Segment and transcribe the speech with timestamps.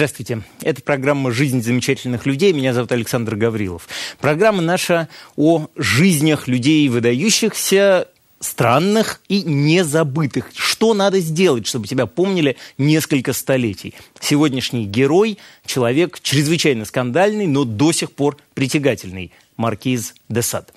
[0.00, 0.40] Здравствуйте.
[0.62, 2.54] Это программа «Жизнь замечательных людей».
[2.54, 3.86] Меня зовут Александр Гаврилов.
[4.18, 8.08] Программа наша о жизнях людей выдающихся,
[8.40, 10.52] странных и незабытых.
[10.56, 13.92] Что надо сделать, чтобы тебя помнили несколько столетий?
[14.18, 15.36] Сегодняшний герой–
[15.66, 20.72] человек чрезвычайно скандальный, но до сих пор притягательный– Маркиз де Сад.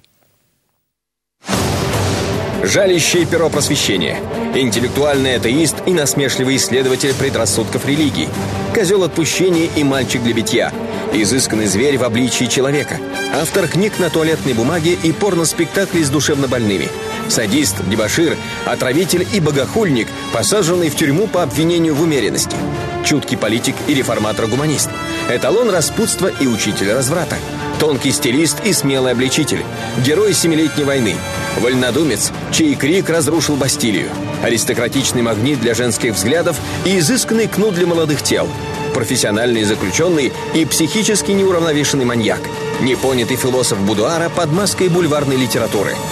[2.63, 4.17] Жалящее перо просвещения.
[4.55, 8.29] Интеллектуальный атеист и насмешливый исследователь предрассудков религий.
[8.73, 10.71] Козел отпущения и мальчик для битья.
[11.13, 12.99] Изысканный зверь в обличии человека.
[13.33, 16.89] Автор книг на туалетной бумаге и порноспектаклей с душевнобольными.
[17.29, 22.57] Садист, дебошир, отравитель и богохульник, посаженный в тюрьму по обвинению в умеренности.
[23.05, 24.89] Чуткий политик и реформатор-гуманист.
[25.29, 27.37] Эталон распутства и учитель разврата
[27.83, 29.61] тонкий стилист и смелый обличитель,
[30.05, 31.15] герой Семилетней войны,
[31.59, 34.09] вольнодумец, чей крик разрушил Бастилию,
[34.41, 38.47] аристократичный магнит для женских взглядов и изысканный кнут для молодых тел,
[38.93, 42.41] профессиональный заключенный и психически неуравновешенный маньяк,
[42.81, 45.95] непонятый философ будуара под маской бульварной литературы–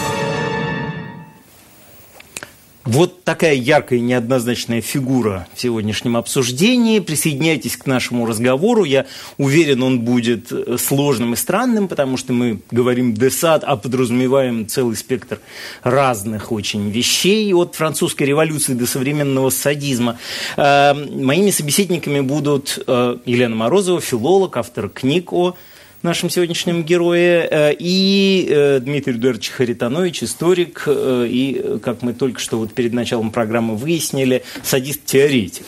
[2.83, 6.99] вот такая яркая и неоднозначная фигура в сегодняшнем обсуждении.
[6.99, 8.85] Присоединяйтесь к нашему разговору.
[8.85, 9.05] Я
[9.37, 14.95] уверен, он будет э, сложным и странным, потому что мы говорим «десад», а подразумеваем целый
[14.95, 15.39] спектр
[15.83, 20.17] разных очень вещей, от французской революции до современного садизма.
[20.57, 25.55] Э, моими собеседниками будут э, Елена Морозова, филолог, автор книг о
[26.03, 32.39] нашем сегодняшнем герое, э, и э, Дмитрий Эдуардович Харитонович, историк, э, и, как мы только
[32.39, 35.65] что вот перед началом программы выяснили, садист-теоретик.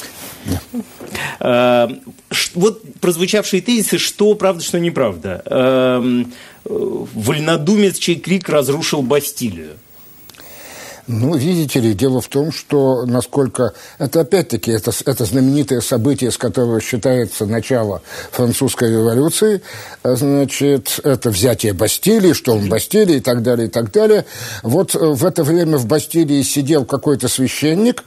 [1.40, 6.02] Вот прозвучавшие тезисы, что правда, что неправда.
[6.66, 9.78] Вольнодумец, чей крик разрушил Бастилию.
[11.08, 13.74] Ну, видите ли, дело в том, что насколько...
[13.98, 19.62] Это опять-таки, это, это знаменитое событие, с которого считается начало французской революции.
[20.04, 24.26] Значит, это взятие Бастилии, штурм Бастилии и так далее, и так далее.
[24.62, 28.04] Вот э, в это время в Бастилии сидел какой-то священник,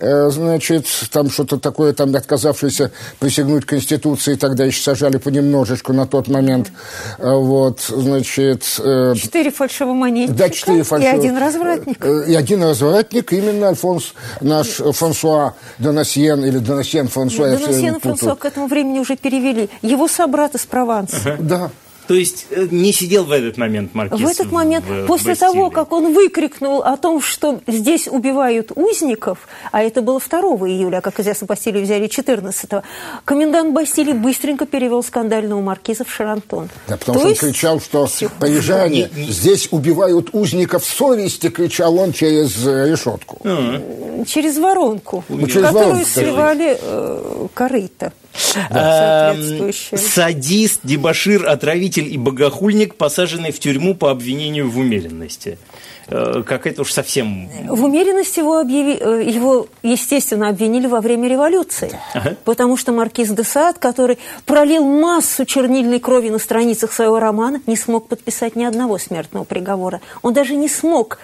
[0.00, 6.28] э, значит, там что-то такое, там отказавшийся присягнуть Конституции, тогда еще сажали понемножечку на тот
[6.28, 6.72] момент.
[7.18, 8.62] Э, вот, значит...
[8.62, 11.98] Четыре фальшивомонетчика да, четыре фальшивых, и один развратник.
[12.38, 17.48] Один развратник, именно Альфонс, наш Франсуа Донасьен, или Донасьен Франсуа.
[17.48, 19.68] Донасьен Франсуа к этому времени уже перевели.
[19.82, 21.36] Его собрат из Прованса.
[21.40, 21.70] Да.
[22.08, 24.18] То есть э, не сидел в этот момент Маркиз?
[24.18, 28.72] В этот момент, в, после в того, как он выкрикнул о том, что здесь убивают
[28.74, 32.82] узников, а это было 2 июля, а, как известно, Бастилию взяли 14 -го,
[33.26, 36.70] комендант Бастилии быстренько перевел скандального маркиза в Шарантон.
[36.88, 37.42] Да, потому То что есть...
[37.42, 38.08] он кричал, что
[38.40, 43.38] парижане, здесь убивают узников совести, кричал он через э, решетку.
[43.44, 44.24] А.
[44.26, 48.12] Через воронку, ну, через которую воронку, сливали э, корыто.
[48.70, 49.34] Да.
[49.94, 55.58] Садист, дебашир, отравитель и богохульник, посаженный в тюрьму по обвинению в умеренности
[56.06, 57.48] э, как это уж совсем...
[57.68, 58.96] В умеренности его, объяви...
[59.00, 61.90] Э, его естественно, обвинили во время революции.
[62.14, 62.36] Ага.
[62.44, 67.76] Потому что маркиз де Сад, который пролил массу чернильной крови на страницах своего романа, не
[67.76, 70.00] смог подписать ни одного смертного приговора.
[70.22, 71.18] Он даже не смог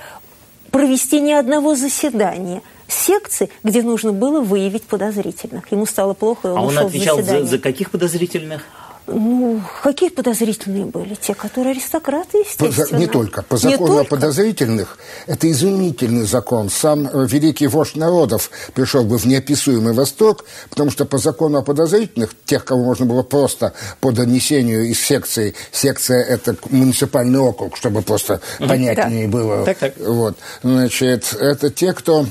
[0.71, 5.71] провести ни одного заседания– секции, где нужно было выявить подозрительных.
[5.73, 8.65] Ему стало плохо, и он А он отвечал за, за каких подозрительных?
[9.07, 11.15] Ну, какие подозрительные были?
[11.15, 12.87] Те, которые аристократы, естественно.
[12.87, 13.43] По, не только.
[13.43, 16.71] По закону не о подозрительных, это изумительный закон.
[16.71, 21.63] Сам э, великий вождь народов пришел бы в неописуемый восторг, потому что по закону о
[21.63, 28.01] подозрительных, тех, кого можно было просто по донесению из секции, секция– это муниципальный округ, чтобы
[28.01, 29.33] просто понятнее да.
[29.33, 29.65] было.
[29.67, 29.95] Так, так.
[29.99, 30.37] Вот.
[30.63, 32.27] Значит, это те, кто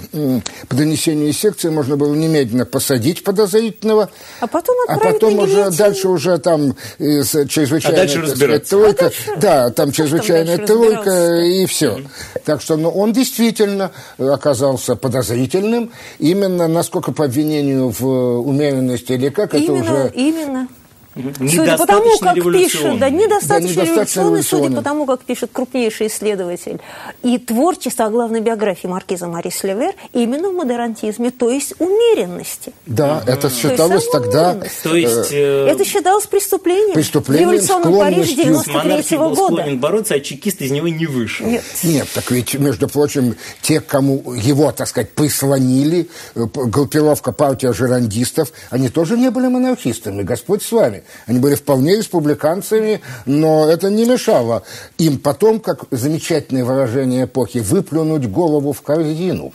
[0.69, 4.09] по донесению из секции можно было немедленно посадить подозрительного,
[4.39, 7.97] а потом, а потом уже дальше уже там там чрезвычайная...
[7.97, 8.69] А дальше разбираться.
[8.69, 9.31] Тройка, а дальше...
[9.37, 11.99] Да, там чрезвычайная там тройка и все.
[12.45, 15.91] Так что ну, он действительно оказался подозрительным.
[16.19, 20.11] Именно насколько по обвинению в умеренности или как, именно, это уже...
[20.15, 20.67] Именно.
[21.15, 26.07] Судя по тому, как пишет, да, недостаточно, да, революционный, судя по тому, как пишет крупнейший
[26.07, 26.79] исследователь
[27.21, 32.73] и творчество, а главной биографии маркиза Марис Левер, именно в модерантизме, то есть умеренности.
[32.85, 33.31] Да, угу.
[33.31, 34.59] это считалось то тогда...
[34.83, 35.31] То есть...
[35.31, 36.93] Э, это считалось преступлением.
[36.93, 39.53] Преступлением, в революционном Париже 93 -го года.
[39.53, 41.45] склонен бороться, а чекист из него не вышел.
[41.45, 41.63] Нет.
[41.83, 48.51] Нет, так ведь, между прочим, те, кому его, так сказать, прислонили, э, группировка партия жерандистов,
[48.71, 51.02] они тоже не были монархистами, Господь с вами.
[51.25, 54.63] Они были вполне республиканцами, но это не мешало
[54.97, 59.53] им потом, как замечательное выражение эпохи, выплюнуть голову в корзину.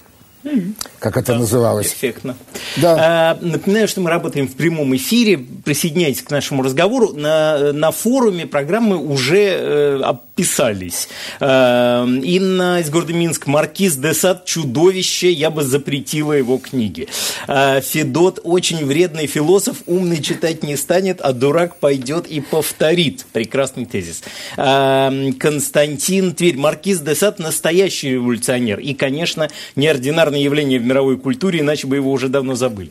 [0.99, 1.89] Как это называлось.
[1.89, 2.37] Эффектно.
[2.77, 2.97] Да.
[2.99, 5.39] А, напоминаю, что мы работаем в прямом эфире.
[5.39, 7.13] Присоединяйтесь к нашему разговору.
[7.13, 11.09] На, на форуме программы уже э, описались.
[11.41, 13.47] Э, Инна из города Минск.
[13.47, 15.31] Маркиз де Сад– чудовище.
[15.31, 17.09] Я бы запретила его книги.
[17.47, 19.79] Э, Федот– очень вредный философ.
[19.87, 23.27] Умный читать не станет, а дурак пойдет и повторит.
[23.33, 24.23] Прекрасный тезис.
[24.57, 26.57] Э, Константин Тверь.
[26.57, 28.81] Маркиз де Сад– настоящий революционер.
[28.81, 32.91] И, конечно, неординарный явление в мировой культуре, иначе бы его уже давно забыли.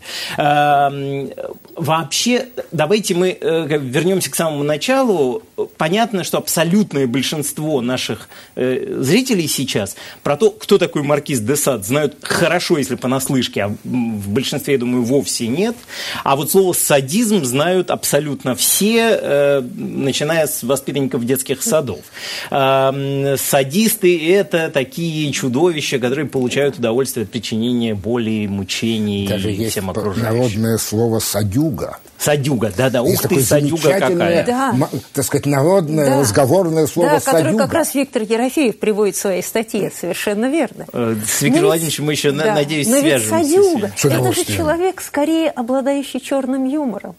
[1.78, 5.44] Вообще, давайте мы э, вернемся к самому началу.
[5.78, 11.86] Понятно, что абсолютное большинство наших э, зрителей сейчас про то, кто такой маркиз де Сад,
[11.86, 15.76] знают хорошо, если понаслышке, а в большинстве, я думаю, вовсе нет.
[16.24, 22.00] А вот слово «садизм» знают абсолютно все, э, начиная с воспитанников детских садов.
[22.50, 30.24] Садисты– это такие чудовища, которые получают удовольствие от причинения боли, мучений Даже всем окружающим.
[30.24, 31.20] народное слово
[31.68, 31.98] «садюга».
[32.18, 34.44] Садюга, да-да, ух ты, садюга какая.
[34.46, 34.76] Да.
[35.14, 36.20] Так сказать, народное, да.
[36.22, 37.38] разговорное слово да, садюга.
[37.38, 40.88] который как раз Виктор Ерофеев приводит в своей статье, совершенно верно.
[40.94, 42.56] Э, с Виктором Но Владимировичем мы еще, да.
[42.56, 43.36] надеюсь, Но свяжемся.
[43.38, 47.16] ведь садюга, это же человек, скорее обладающий черным юмором.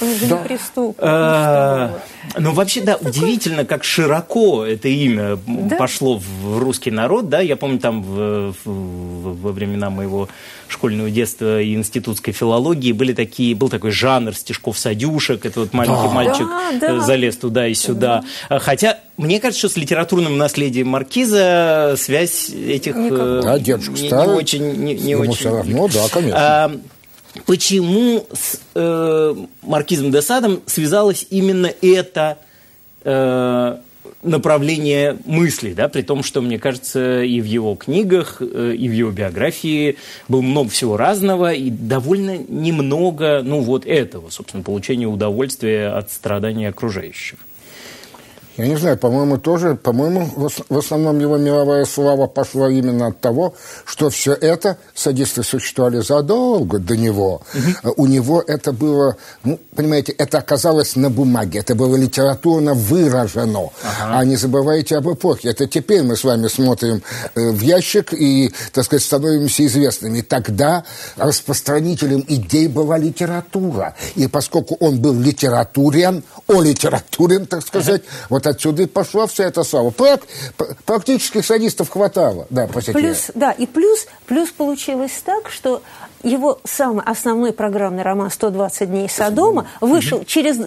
[0.00, 0.38] Он же да.
[0.38, 0.96] не преступник.
[1.00, 1.98] А,
[2.36, 5.76] ну, вообще, да, удивительно, как широко это имя да?
[5.76, 10.28] пошло в русский народ, да, я помню там в, в, во времена моего
[10.68, 16.10] школьного детства и институтской филологии были такие, был такой жанр стишков-садюшек, это вот маленький да.
[16.10, 16.46] мальчик
[16.80, 17.00] да, да.
[17.00, 18.24] залез туда и сюда.
[18.48, 18.58] Да.
[18.60, 22.94] Хотя, мне кажется, что с литературным наследием Маркиза связь этих...
[22.94, 23.42] Никак.
[23.42, 24.72] Да, дедушка не, не очень...
[24.76, 25.32] Не, не Ему очень...
[25.32, 26.38] все равно, да, конечно.
[26.38, 26.72] А,
[27.46, 32.38] почему с э, маркизом де Садом связалось именно это
[33.04, 33.76] э,
[34.22, 38.92] направление мысли, да, при том, что, мне кажется, и в его книгах, э, и в
[38.92, 39.96] его биографии
[40.28, 46.68] было много всего разного, и довольно немного, ну, вот этого, собственно, получения удовольствия от страдания
[46.68, 47.38] окружающих.
[48.58, 50.28] Я не знаю, по-моему, тоже, по-моему,
[50.68, 56.80] в основном его мировая слава пошла именно от того, что все это садисты существовали задолго
[56.80, 57.42] до него.
[57.54, 57.94] Угу.
[57.96, 63.70] У него это было, ну, понимаете, это оказалось на бумаге, это было литературно выражено.
[63.84, 64.18] Ага.
[64.18, 65.50] А не забывайте об эпохе.
[65.50, 67.00] Это теперь мы с вами смотрим
[67.36, 70.20] э, в ящик и, так сказать, становимся известными.
[70.22, 70.82] Тогда
[71.16, 73.94] распространителем идей была литература.
[74.16, 78.26] И поскольку он был литературен, о литературен, так сказать, ага.
[78.30, 79.90] вот отсюда и пошла вся эта слава.
[79.90, 80.22] Прак,
[80.84, 82.46] практически садистов хватало.
[82.50, 85.82] Да, плюс, да, и плюс, плюс получилось так, что
[86.22, 90.58] его самый основной программный роман «120 дней Содома» вышел через,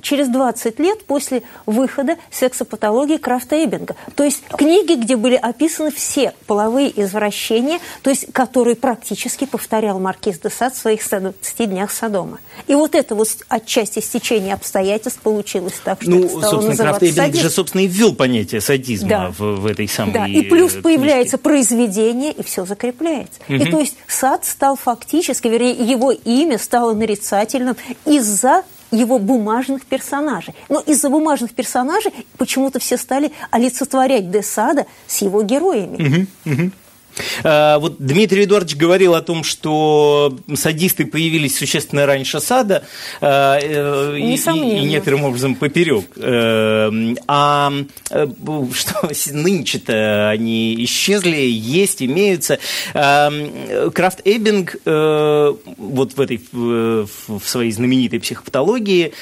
[0.00, 3.96] через 20 лет после выхода «Сексопатологии» Крафта Эббинга.
[4.14, 10.38] То есть книги, где были описаны все половые извращения, то есть которые практически повторял Маркиз
[10.38, 12.38] де Сад в своих 120 днях Содома.
[12.66, 17.34] И вот это вот отчасти стечение обстоятельств получилось так, что ну, это собственно, Крафт Эббинг
[17.34, 19.30] же, собственно, и ввел понятие садизма да.
[19.30, 20.82] в, в этой самой Да, и плюс книжке.
[20.82, 23.40] появляется произведение, и все закрепляется.
[23.48, 23.54] Угу.
[23.54, 30.54] И то есть Сад стал фактически, вернее, его имя стало нарицательным из-за его бумажных персонажей.
[30.68, 36.26] Но из-за бумажных персонажей почему-то все стали олицетворять Десада с его героями.
[36.44, 36.70] Угу, угу.
[37.44, 42.84] А, вот Дмитрий Эдуардович говорил о том, что садисты появились существенно раньше сада
[43.20, 46.06] а, э, и, и некоторым образом поперек.
[46.16, 46.90] Э,
[47.26, 47.72] а
[48.10, 48.26] э,
[48.72, 52.58] что нынче-то они исчезли, есть, имеются.
[52.92, 59.12] Крафт Эббинг вот в этой в своей знаменитой психопатологии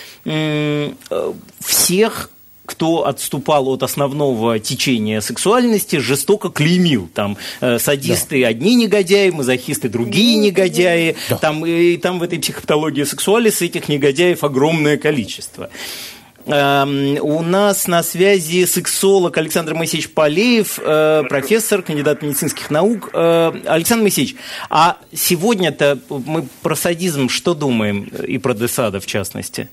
[1.61, 2.30] всех
[2.70, 7.10] кто отступал от основного течения сексуальности, жестоко клеймил.
[7.12, 8.48] Там э, садисты да.
[8.48, 11.16] одни негодяи, мазохисты другие негодяи.
[11.28, 11.36] Да.
[11.38, 15.68] Там, и там в этой психопатологии сексуалис этих негодяев огромное количество.
[16.46, 23.10] Эм, у нас на связи сексолог Александр Моисеевич Полеев, э, профессор, кандидат медицинских наук.
[23.12, 24.36] Э, Александр Моисеевич,
[24.70, 29.68] а сегодня-то мы про садизм что думаем и про Десада в частности?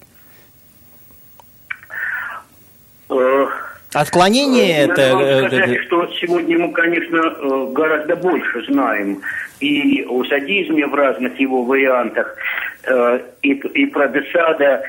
[3.10, 3.48] Э,
[3.94, 5.16] Отклонение Надо это...
[5.16, 9.22] Вам э, сказать, что сегодня мы, конечно, э, гораздо больше знаем
[9.60, 12.36] и о садизме в разных его вариантах,
[13.42, 14.84] и, и про Десада,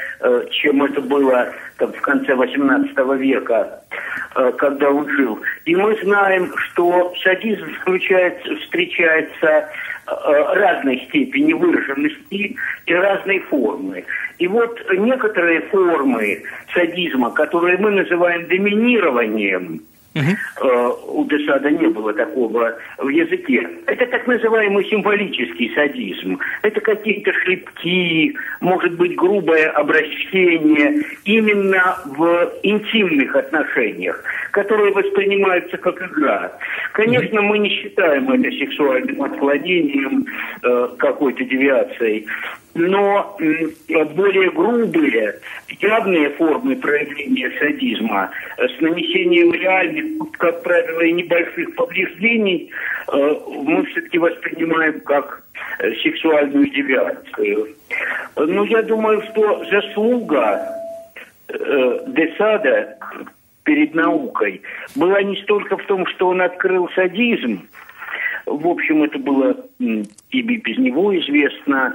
[0.51, 3.81] чем это было там, в конце XVIII века,
[4.59, 5.41] когда он жил.
[5.65, 9.69] И мы знаем, что садизм включается, встречается
[10.09, 14.05] разной степени выраженности и разной формы.
[14.39, 19.83] И вот некоторые формы садизма, которые мы называем доминированием,
[20.15, 21.21] Угу.
[21.21, 23.69] У Десада не было такого в языке.
[23.87, 26.39] Это так называемый символический садизм.
[26.63, 36.53] Это какие-то шлепки, может быть, грубое обращение именно в интимных отношениях, которые воспринимаются как игра.
[36.93, 40.27] Конечно, мы не считаем это сексуальным отклонением,
[40.63, 42.27] э, какой-то девиацией
[42.79, 43.37] но
[44.15, 45.41] более грубые,
[45.81, 52.71] явные формы проявления садизма с нанесением реальных, как правило, и небольших повреждений
[53.13, 55.43] э, мы все-таки воспринимаем как
[55.81, 57.75] э, сексуальную девиацию.
[58.37, 60.63] Но я думаю, что заслуга
[61.49, 62.97] э, Десада
[63.65, 64.63] перед наукой
[64.95, 67.67] была не столько в том, что он открыл садизм,
[68.47, 71.95] в общем, это было и без него известно,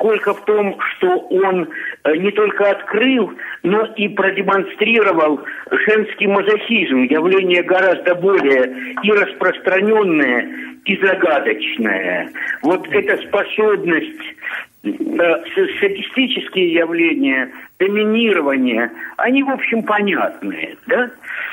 [0.00, 1.68] сколько в том, что он
[2.04, 5.40] э, не только открыл, но и продемонстрировал
[5.70, 10.48] женский мазохизм, явление гораздо более и распространенное,
[10.84, 12.30] и загадочное.
[12.62, 14.22] Вот эта способность
[14.84, 14.88] э,
[15.76, 21.10] статистические явления, доминирование, они, в общем, понятные, да?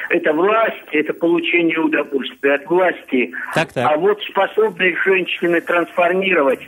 [0.10, 3.34] Это власть, это получение удовольствия от власти.
[3.54, 3.92] Так, так.
[3.92, 6.62] А вот способность женщины трансформировать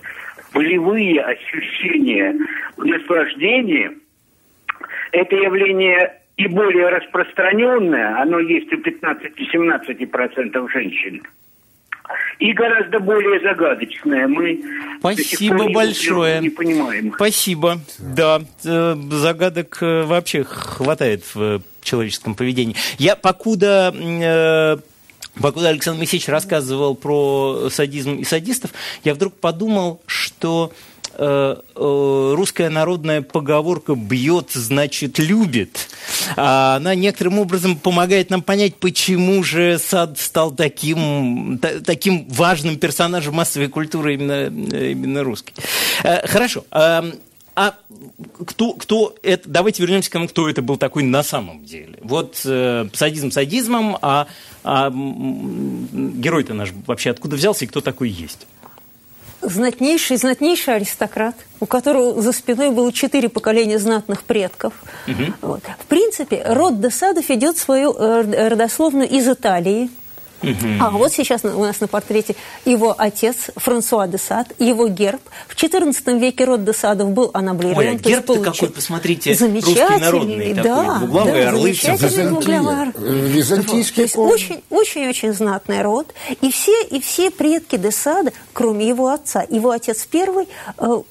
[0.54, 2.36] болевые ощущения
[2.78, 3.94] наслаждения,
[5.12, 11.22] это явление и более распространенное, оно есть у 15-17% женщин,
[12.40, 14.28] и гораздо более загадочное.
[14.28, 14.62] Мы
[15.00, 16.40] Спасибо большое.
[16.40, 17.14] Не понимаем.
[17.14, 17.80] Спасибо.
[18.00, 22.76] Да, э, загадок э, вообще хватает в человеческом поведении.
[22.98, 24.78] Я покуда э,
[25.42, 28.72] Покуда Александр Моисеевич рассказывал про садизм и садистов,
[29.04, 30.72] я вдруг подумал, что
[31.14, 35.88] э, э, русская народная поговорка «бьет, значит, любит»,
[36.36, 43.36] а она некоторым образом помогает нам понять, почему же сад стал таким, таким важным персонажем
[43.36, 45.54] массовой культуры именно, именно русской.
[46.04, 46.66] Э, хорошо.
[47.62, 47.76] А
[48.46, 52.00] кто, кто это, давайте вернемся к тому, кто это был такой на самом деле.
[52.02, 54.28] Вот э, садизм садизмом, а,
[54.64, 58.48] а герой-то наш вообще откуда взялся и кто такой есть?
[59.42, 64.74] знатнейший, знатнейший аристократ, у которого за спиной было четыре поколения знатных предков.
[65.08, 65.34] Угу.
[65.42, 65.64] Вот.
[65.80, 69.90] В принципе, род Десадов идет свою э, родословную из Италии,
[70.42, 70.54] Угу.
[70.80, 75.22] А вот сейчас у нас на портрете его отец Франсуа де Сад, его герб.
[75.48, 77.80] В XIV веке род де Садов был анаблирован.
[77.80, 81.72] Ой, а герб-то какой, посмотрите, русский народный да, такой, да, орлы.
[81.72, 82.94] Византия.
[82.98, 84.30] Византийский вот.
[84.30, 86.14] То есть очень-очень знатный род.
[86.42, 91.02] И все, и все предки де Сада, кроме его отца, его отец первый э,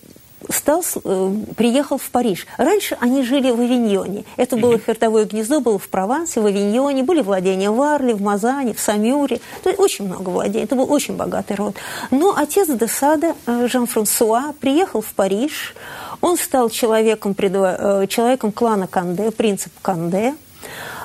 [0.51, 2.47] стал, э, приехал в Париж.
[2.57, 4.25] Раньше они жили в Авиньоне.
[4.37, 5.25] Это было mm-hmm.
[5.27, 9.41] гнездо, было в Провансе, в Авиньоне, были владения в Арле, в Мазане, в Самюре.
[9.63, 10.65] То есть очень много владений.
[10.65, 11.77] Это был очень богатый род.
[12.11, 15.75] Но отец де Сада, э, Жан-Франсуа, приехал в Париж.
[16.21, 20.35] Он стал человеком, э, человеком клана Канде, принцип Канде.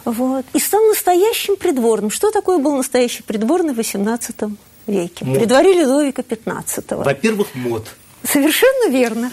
[0.06, 0.46] Вот.
[0.54, 2.10] И стал настоящим придворным.
[2.10, 4.56] Что такое был настоящий придворный в XVIII
[4.88, 5.26] веке?
[5.26, 5.38] Мод.
[5.38, 7.04] При дворе Людовика XV.
[7.04, 7.88] Во-первых, мод.
[8.34, 9.32] Совершенно верно.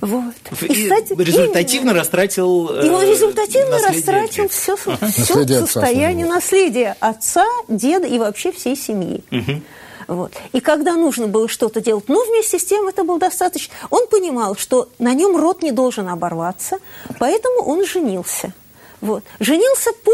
[0.00, 0.34] Вот.
[0.60, 5.06] И, и кстати, результативно именно, растратил И он э, результативно растратил все, ага.
[5.06, 9.24] все состояние наследия отца, деда и вообще всей семьи.
[9.30, 9.62] Угу.
[10.08, 10.32] Вот.
[10.52, 13.74] И когда нужно было что-то делать, ну, вместе с тем это был достаточно.
[13.90, 16.78] Он понимал, что на нем род не должен оборваться,
[17.18, 18.52] поэтому он женился.
[19.00, 19.24] Вот.
[19.40, 20.12] Женился по,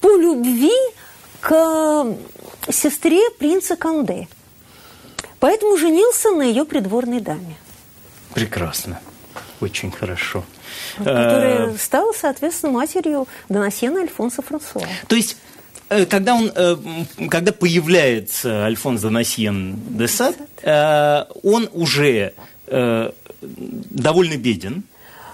[0.00, 0.72] по любви
[1.40, 2.06] к
[2.70, 4.28] сестре принца Канде.
[5.42, 7.56] Поэтому женился на ее придворной даме.
[8.32, 9.00] Прекрасно.
[9.60, 10.44] Очень хорошо.
[10.98, 11.78] Которая а...
[11.78, 14.86] стала, соответственно, матерью Донасьена Альфонса Франсуа.
[15.08, 15.36] То есть
[15.88, 16.76] э, когда, он, э,
[17.28, 22.34] когда появляется Альфонс Донасьен де Сад, э, он уже
[23.40, 24.84] довольно беден.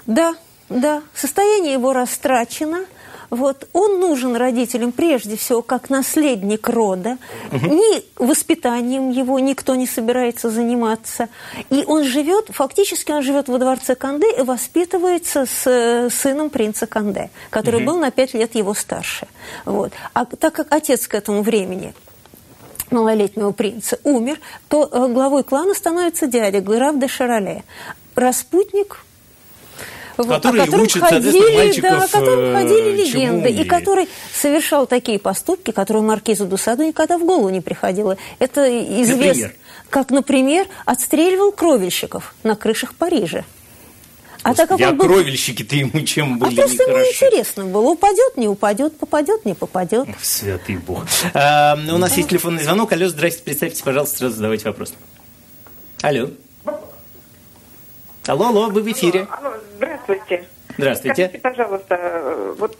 [0.07, 0.35] Да,
[0.71, 1.03] да.
[1.15, 2.87] Состояние его растрачено–
[3.31, 7.19] вот, он нужен родителям прежде всего как наследник рода.
[7.53, 7.67] Угу.
[7.67, 11.29] Ни воспитанием его никто не собирается заниматься.
[11.71, 16.87] И он живет, фактически он живет во дворце Канде и воспитывается с э, сыном принца
[16.87, 17.87] Канде, который угу.
[17.87, 19.27] был на пять лет его старше.
[19.65, 19.93] Вот.
[20.15, 21.95] А так как отец к этому времени
[22.91, 27.65] малолетнего принца умер, то э, главой клана становится дядя граф де Шароле.
[28.15, 29.05] Распутник,
[30.25, 35.19] который о котором учит, ходили, да, о котором э, ходили легенды, и который совершал такие
[35.19, 38.17] поступки, которые маркизу Дусаду никогда в голову не приходило.
[38.39, 38.69] Это
[39.03, 39.53] известно.
[39.91, 43.45] Как, например, отстреливал кровельщиков на крышах Парижа.
[44.43, 45.07] А так как а был...
[45.07, 47.91] кровельщики-то ему чем а были А просто ему интересно было.
[47.91, 50.09] Упадет, не упадет, попадет, не попадет.
[50.23, 51.05] Святый Бог.
[51.35, 52.17] А, у нас да.
[52.17, 52.93] есть телефонный звонок.
[52.93, 54.95] Алло, здрасте, представьте, пожалуйста, сразу задавайте вопрос.
[56.03, 56.31] Алло.
[58.27, 59.27] Алло, алло, вы в эфире.
[59.31, 59.48] Алло, алло
[60.09, 60.45] здравствуйте.
[60.77, 61.15] Здравствуйте.
[61.15, 62.77] Скажите, пожалуйста, вот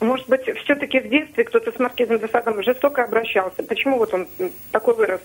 [0.00, 3.62] может быть, все-таки в детстве кто-то с Маркизом де Садом жестоко обращался.
[3.62, 4.28] Почему вот он
[4.70, 5.20] такой вырос?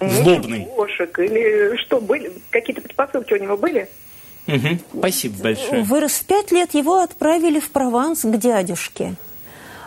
[0.00, 0.66] Злобный.
[0.66, 2.32] Кошек или что, были?
[2.50, 3.88] Какие-то предпосылки у него были?
[4.46, 4.98] Угу.
[4.98, 5.82] Спасибо большое.
[5.84, 9.14] Вырос в пять лет, его отправили в Прованс к дядюшке.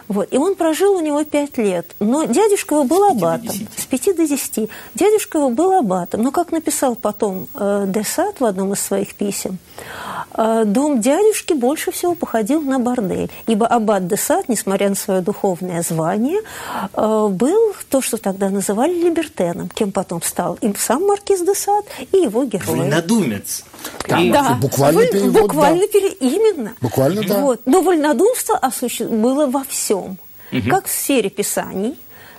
[0.08, 0.28] Вот.
[0.32, 1.86] И он прожил у него пять лет.
[2.00, 3.56] Но дядюшка его был аббатом.
[3.76, 4.70] С пяти до десяти.
[4.94, 6.22] Дядюшка его был аббатом.
[6.22, 9.58] Но, как написал потом э, Десад в одном из своих писем,
[10.34, 13.30] э, дом дядюшки больше всего походил на бордель.
[13.48, 16.40] Ибо аббат Десад, несмотря на свое духовное звание,
[16.94, 22.18] э, был то, что тогда называли либертеном, кем потом стал им сам маркиз Десад и
[22.18, 22.78] его герой.
[22.78, 23.64] Вольнодумец.
[24.19, 24.31] И...
[24.31, 24.57] да.
[24.62, 25.41] буквально Вы, перевод.
[25.43, 25.88] Буквально да.
[25.88, 26.10] пере...
[26.10, 26.74] именно.
[26.81, 27.39] Буквально, да.
[27.39, 27.62] Вот.
[27.65, 28.57] Но вольнодумство
[29.10, 30.17] было во всем.
[30.51, 30.69] Угу.
[30.69, 31.98] Как в сфере писаний,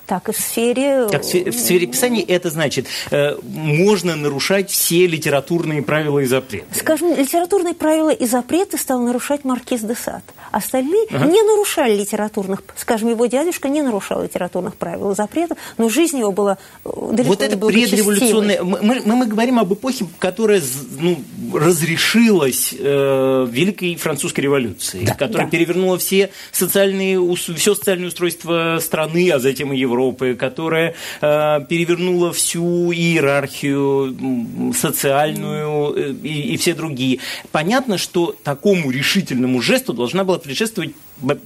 [0.09, 1.07] так и в сфере...
[1.11, 6.65] Как в сфере писания это значит, э, можно нарушать все литературные правила и запреты.
[6.75, 10.23] Скажем, литературные правила и запреты стал нарушать Маркиз де Сад.
[10.50, 11.27] Остальные ага.
[11.27, 16.33] не нарушали литературных, скажем, его дядюшка не нарушал литературных правил и запретов, но жизнь его
[16.33, 18.62] была э, далеко Вот это предреволюционное...
[18.62, 20.62] Мы, мы, мы говорим об эпохе, которая
[20.99, 21.23] ну,
[21.53, 25.50] разрешилась э, Великой Французской революцией, да, которая да.
[25.50, 32.33] перевернула все социальные, все социальное устройство страны, а затем и Европы Европы, которая э, перевернула
[32.33, 37.19] всю иерархию социальную э, и, и все другие.
[37.50, 40.93] Понятно, что такому решительному жесту должна была предшествовать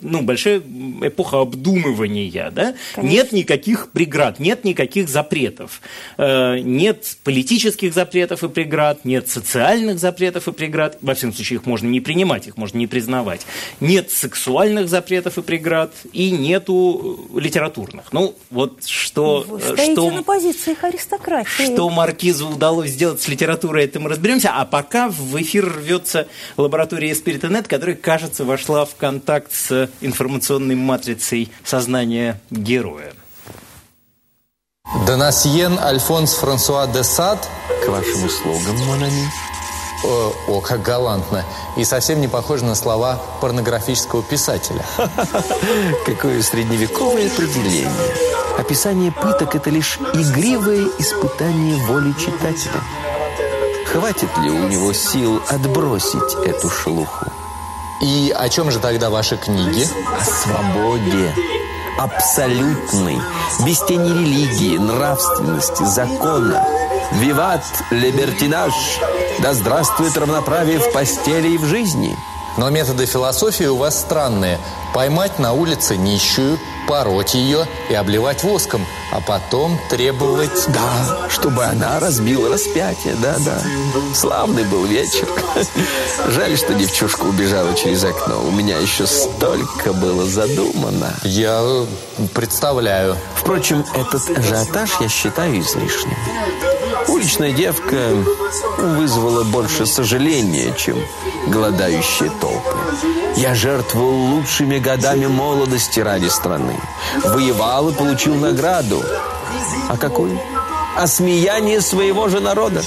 [0.02, 2.74] ну, большая эпоха обдумывания, да?
[2.96, 5.80] Нет никаких преград, нет никаких запретов.
[6.18, 10.98] Э, нет политических запретов и преград, нет социальных запретов и преград.
[11.00, 13.46] Во всяком случае, их можно не принимать, их можно не признавать.
[13.80, 18.12] Нет сексуальных запретов и преград, и нету литературных.
[18.12, 19.44] Ну, вот что...
[19.48, 21.72] Вы стоите что, на позициях аристократии.
[21.72, 24.50] Что Маркизу удалось сделать с литературой, это мы разберемся.
[24.54, 29.61] А пока в эфир рвется лаборатория Спиритонет, которая, кажется, вошла в контакт с
[30.00, 33.12] информационной матрицей сознания героя.
[35.06, 37.48] Донасьен Альфонс Франсуа де Сад.
[37.84, 39.30] К вашим услугам, Монами.
[40.04, 41.44] О, о, как галантно.
[41.76, 44.84] И совсем не похоже на слова порнографического писателя.
[46.06, 47.90] Какое средневековое определение.
[48.58, 52.80] Описание пыток– это лишь игривое испытание воли читателя.
[53.86, 57.26] Хватит ли у него сил отбросить эту шлуху?
[58.02, 59.86] И о чем же тогда ваши книги?
[60.18, 61.32] О свободе.
[61.96, 63.20] Абсолютной.
[63.64, 66.66] Без тени религии, нравственности, закона.
[67.12, 68.72] Виват либертинаж.
[69.38, 72.16] Да здравствует равноправие в постели и в жизни.
[72.56, 74.58] Но методы философии у вас странные.
[74.94, 80.66] Поймать на улице нищую, пороть ее и обливать воском, а потом требовать...
[80.68, 83.58] Да, чтобы она разбила распятие, да-да.
[84.14, 85.26] Славный был вечер.
[86.28, 88.42] Жаль, что девчушка убежала через окно.
[88.46, 91.14] У меня еще столько было задумано.
[91.22, 91.86] Я
[92.34, 93.16] представляю.
[93.34, 96.16] Впрочем, этот ажиотаж я считаю излишним.
[97.08, 98.10] Уличная девка
[98.78, 100.96] вызвала больше сожаления, чем
[101.48, 102.76] голодающие толпы.
[103.36, 106.78] Я жертвовал лучшими годами молодости ради страны.
[107.24, 109.02] Воевал и получил награду.
[109.88, 110.38] А какую?
[110.96, 112.82] Осмеяние своего же народа.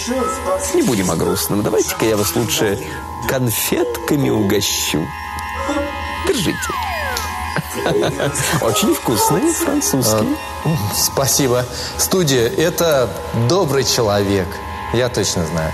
[0.73, 1.63] Не будем о грустном.
[1.63, 2.79] Давайте-ка я вас лучше
[3.27, 5.05] конфетками угощу.
[6.27, 6.84] Держите.
[8.61, 10.35] Очень вкусные французские.
[10.65, 11.65] А, спасибо.
[11.97, 13.09] Студия– это
[13.49, 14.47] добрый человек.
[14.93, 15.71] Я точно знаю.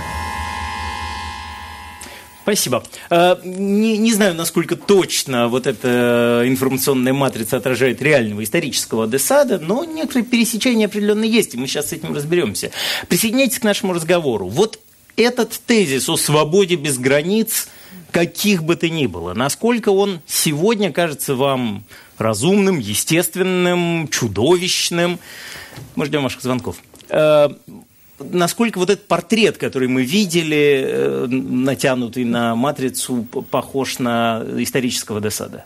[2.42, 2.82] Спасибо.
[3.08, 9.84] А, не, не знаю, насколько точно вот эта информационная матрица отражает реального исторического Десада, но
[9.84, 12.72] некоторые пересечения определенно есть, и мы сейчас с этим разберемся.
[13.08, 14.48] Присоединяйтесь к нашему разговору.
[14.48, 14.80] Вот
[15.16, 17.68] этот тезис о свободе без границ,
[18.12, 21.84] каких бы то ни было, насколько он сегодня кажется вам
[22.18, 25.18] разумным, естественным, чудовищным?
[25.96, 26.76] Мы ждем ваших звонков.
[27.08, 27.50] А,
[28.18, 35.64] насколько вот этот портрет, который мы видели, э, натянутый на матрицу, похож на исторического Десада?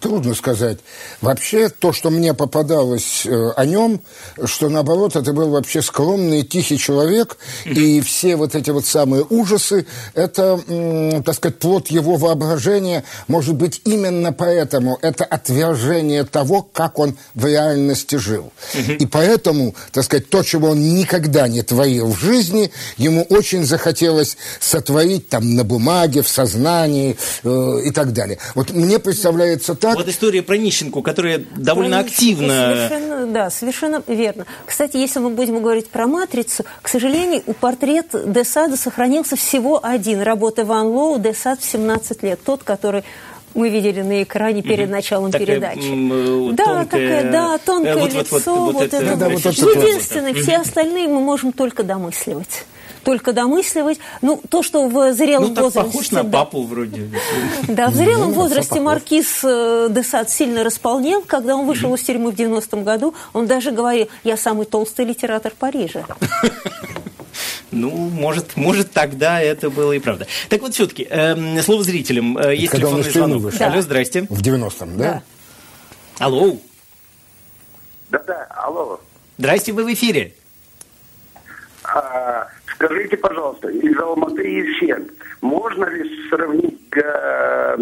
[0.00, 0.78] Трудно сказать.
[1.20, 4.00] Вообще, то, что мне попадалось э, о нем,
[4.44, 9.86] что, наоборот, это был вообще скромный, тихий человек, и все вот эти вот самые ужасы,
[10.14, 10.60] это,
[11.24, 13.04] так сказать, плод его воображения.
[13.26, 18.52] Может быть, именно поэтому это отвержение того, как он в реальности жил.
[18.98, 24.36] И поэтому, так сказать, то, чего он никогда не творил в жизни, ему очень захотелось
[24.60, 28.38] сотворить там на бумаге, в сознании э, и так далее.
[28.54, 29.95] Вот мне представляется так...
[29.96, 32.48] Вот история про Нищенку, которая довольно про активно...
[32.48, 34.44] Совершенно, да, совершенно верно.
[34.66, 40.20] Кстати, если мы будем говорить про «Матрицу», к сожалению, у портрет Десада сохранился всего один.
[40.20, 42.40] Работа Ван Лоу «Десад в 17 лет».
[42.44, 43.04] Тот, который
[43.54, 45.90] мы видели на экране перед началом такая, передачи.
[45.90, 49.16] М- да, тонкая, такая, да, тонкое вот, лицо, вот, вот, вот, это, это.
[49.16, 52.66] да, вот это Единственное, все остальные мы можем только домысливать
[53.06, 54.00] только домысливать.
[54.20, 55.90] Ну, то, что в зрелом ну, так возрасте...
[55.92, 57.08] похож на папу вроде.
[57.68, 61.22] Да, в зрелом ну, возрасте маркиз э, Десад сильно располнел.
[61.22, 65.52] Когда он вышел из тюрьмы в 90-м году, он даже говорил, я самый толстый литератор
[65.56, 66.04] Парижа.
[67.72, 70.26] Ну, может, может, тогда это было и правда.
[70.48, 72.38] Так вот, все-таки, э, слово зрителям.
[72.38, 73.52] Э, есть Когда телефонный звонок.
[73.58, 73.66] Да.
[73.66, 74.22] Алло, здрасте.
[74.30, 75.04] В 90-м, да?
[75.04, 75.22] да?
[76.18, 76.56] Алло.
[78.08, 79.00] Да-да, алло.
[79.36, 80.32] Здрасте, вы в эфире.
[81.82, 82.35] А,
[82.76, 85.10] скажите, пожалуйста, из Алматы и Сен,
[85.40, 87.76] можно ли сравнить э,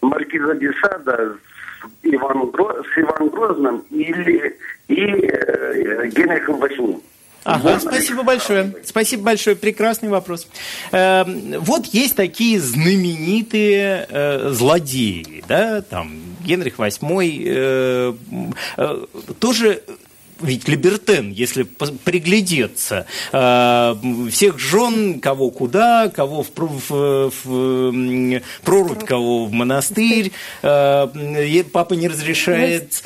[0.00, 1.36] Маркиза Десада
[1.82, 4.56] с, Иван, с Иван Грозным или
[4.88, 7.02] и э, Генрихом Восьмым?
[7.42, 8.74] Ага, спасибо большое.
[8.84, 9.56] Спасибо большое.
[9.56, 10.46] Прекрасный вопрос.
[10.92, 11.24] Э,
[11.58, 16.10] вот есть такие знаменитые э, злодеи, да, там
[16.44, 18.12] Генрих VIII, э,
[18.76, 19.06] э,
[19.38, 19.82] тоже
[20.40, 23.94] ведь Либертен, если приглядеться, э,
[24.30, 32.08] всех жен, кого куда, кого в, в, в прорубь, кого в монастырь, э, папа не
[32.08, 33.02] разрешает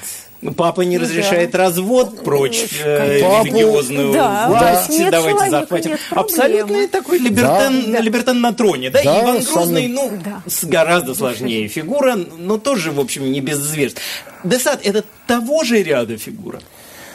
[0.56, 1.58] Папа не ну, разрешает да.
[1.58, 5.10] развод, прочь э, религиозную да, власть, да.
[5.10, 5.96] давайте захватим.
[6.10, 8.00] Абсолютно такой либертен, да.
[8.00, 8.90] либертен на троне.
[8.90, 9.02] Да?
[9.02, 10.42] Да, и Иван Грозный, ну, да.
[10.64, 14.02] гораздо сложнее фигура, но тоже, в общем, не без зверств.
[14.42, 16.60] Десад– это того же ряда фигура.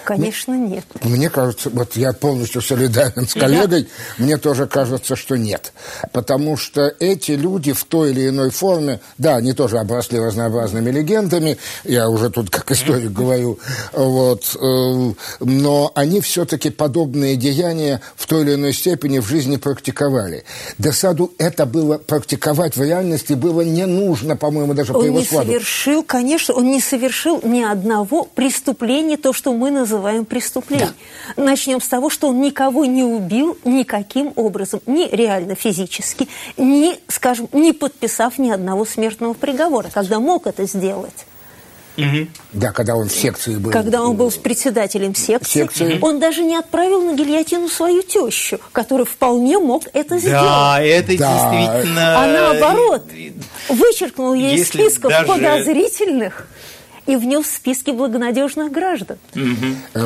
[0.09, 0.85] Конечно, нет.
[1.03, 4.23] Мне кажется, вот я полностью солидарен с коллегой, да.
[4.23, 5.71] мне тоже кажется, что нет.
[6.11, 11.59] Потому что эти люди в той или иной форме, да, они тоже обросли разнообразными легендами,
[11.83, 13.59] я уже тут как историк говорю,
[13.93, 20.43] вот, э, но они все-таки подобные деяния в той или иной степени в жизни практиковали.
[20.79, 25.25] Досаду это было практиковать в реальности было не нужно, по-моему, даже он по его не
[25.25, 25.45] складу.
[25.45, 30.93] совершил, конечно, он не совершил ни одного преступления, то, что мы называем называем преступлением.
[31.35, 31.43] Да.
[31.43, 37.49] Начнем с того, что он никого не убил никаким образом, ни реально физически, ни, скажем,
[37.51, 41.25] не подписав ни одного смертного приговора, когда мог это сделать.
[41.97, 42.27] Угу.
[42.53, 43.71] Да, когда он в секции был.
[43.71, 45.99] Когда он был председателем секции, секции.
[46.01, 50.41] он даже не отправил на гильотину свою тещу, которая вполне мог это да, сделать.
[50.41, 51.33] Да, это да.
[51.33, 52.23] действительно...
[52.23, 53.05] А наоборот,
[53.67, 55.27] вычеркнул ее из списков даже...
[55.27, 56.47] подозрительных
[57.09, 59.17] и внес в списки благонадежных граждан.
[59.33, 60.05] Э,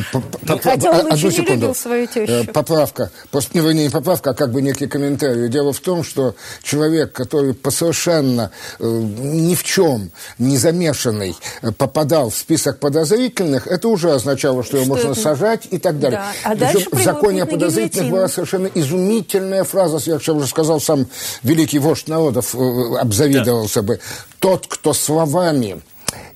[0.63, 2.32] Хотя он очень не любил свою тещу.
[2.32, 3.12] Э, поправка.
[3.54, 5.50] Ну, не поправка, а как бы некий комментарий.
[5.50, 11.36] Дело в том, что человек, который по совершенно э, ни в чем не замешанный
[11.78, 15.20] попадал в список подозрительных, это уже означало, что его можно это...
[15.20, 16.22] сажать и так далее.
[16.44, 16.52] Да.
[16.52, 21.08] А дальше в законе о подозрительных была совершенно изумительная фраза, я уже сказал, сам
[21.44, 23.88] великий вождь народов обзавидовался да.
[23.88, 24.00] бы.
[24.39, 25.82] Тот, кто словами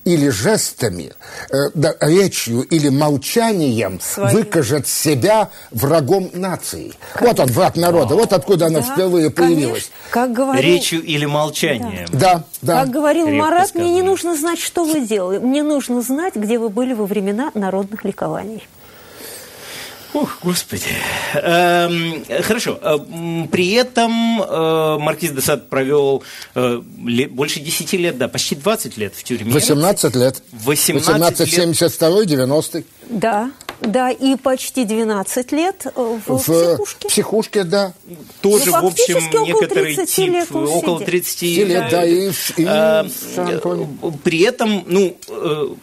[0.05, 1.11] или жестами,
[1.49, 4.35] э, да, речью или молчанием Своим.
[4.35, 6.93] выкажет себя врагом нации.
[7.13, 7.27] Конечно.
[7.27, 9.89] Вот он, враг народа, вот откуда она впервые появилась.
[10.09, 10.63] Как говорил...
[10.63, 12.07] Речью или молчанием.
[12.11, 12.83] Да, да.
[12.83, 13.83] Как говорил Крепко Марат, сказано.
[13.83, 15.39] мне не нужно знать, что вы делали.
[15.39, 18.67] Мне нужно знать, где вы были во времена народных ликований.
[20.13, 20.85] Ух, господи.
[21.33, 22.79] Эм, хорошо.
[22.81, 22.97] Э,
[23.51, 26.23] при этом э, Маркиз де Сад провел
[26.55, 26.81] э,
[27.29, 29.51] больше 10 лет, да, почти 20 лет в тюрьме.
[29.51, 30.41] 18 лет.
[30.51, 31.49] 18, 18 лет.
[31.49, 33.51] 72 90 Да.
[33.81, 37.07] Да, и почти 12 лет в, в психушке.
[37.09, 37.93] психушке, да.
[38.41, 43.07] Тоже, ну, в общем, некоторый тип, лет около 30 лет, да, и, и а,
[44.23, 45.15] При этом, ну,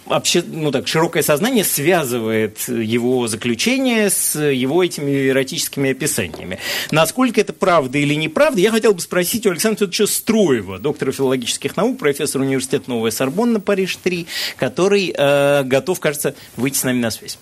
[0.06, 6.58] вообще, ну так, широкое сознание связывает его заключение с его этими эротическими описаниями.
[6.90, 11.76] Насколько это правда или неправда, я хотел бы спросить у Александра Федоровича Строева, доктора филологических
[11.76, 17.38] наук, профессора университета Новая Сорбонна, Париж-3, который э, готов, кажется, выйти с нами на связь.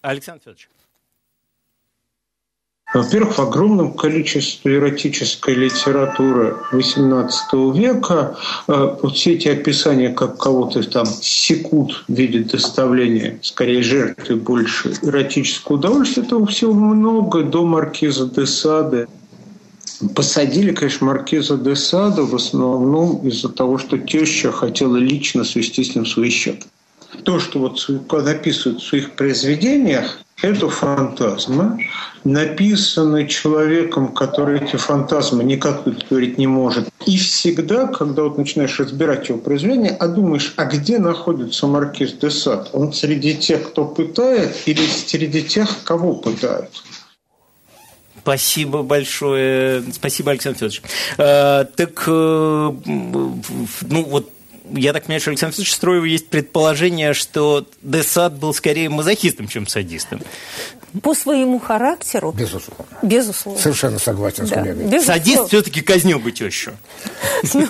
[0.00, 0.68] Александр Федорович.
[2.94, 10.82] Во-первых, в огромном количестве эротической литературы XVIII века э, вот все эти описания, как кого-то
[10.88, 18.26] там секут в виде доставления, скорее жертвы больше эротического удовольствия, этого всего много до маркиза
[18.26, 19.06] де Сады.
[20.14, 25.94] Посадили, конечно, маркиза де Сада в основном из-за того, что теща хотела лично свести с
[25.94, 26.64] ним свои счеты.
[27.24, 27.84] То, что вот
[28.24, 31.88] написывают в своих произведениях, это фантазмы,
[32.22, 36.88] написаны человеком, который эти фантазмы никак удовлетворить не может.
[37.06, 42.30] И всегда, когда вот начинаешь разбирать его произведение, а думаешь, а где находится маркиз де
[42.30, 42.70] Сад?
[42.72, 46.70] Он среди тех, кто пытает, или среди тех, кого пытают?
[48.20, 49.82] Спасибо большое.
[49.92, 50.82] Спасибо, Александр Федорович.
[51.16, 54.30] Э, так, э, ну вот
[54.72, 59.66] я так понимаю, что Александр Федорович Строева есть предположение, что Десад был скорее мазохистом, чем
[59.66, 60.20] садистом.
[61.02, 62.32] По своему характеру.
[62.32, 62.86] Безусловно.
[63.02, 63.60] Безусловно.
[63.60, 64.46] Совершенно согласен да.
[64.46, 65.00] с коллегой.
[65.00, 66.72] Садист все-таки казнил бы тещу.
[67.54, 67.68] Ну,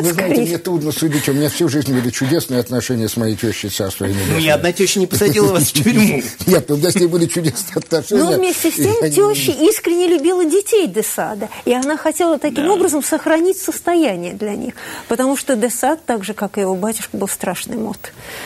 [0.00, 1.28] Вы знаете, мне трудно судить.
[1.28, 4.06] У меня всю жизнь были чудесные отношения с моей тещей царства.
[4.06, 6.22] Ну, ни одна теща не посадила вас в тюрьму.
[6.46, 8.22] Нет, у меня с ней были чудесные отношения.
[8.22, 11.48] Но вместе с тем теща искренне любила детей Десада.
[11.64, 14.74] И она хотела таким образом сохранить состояние для них.
[15.08, 17.98] Потому что Десад, так же, как и его батюшка, был страшный мод.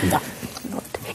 [0.02, 0.20] Да.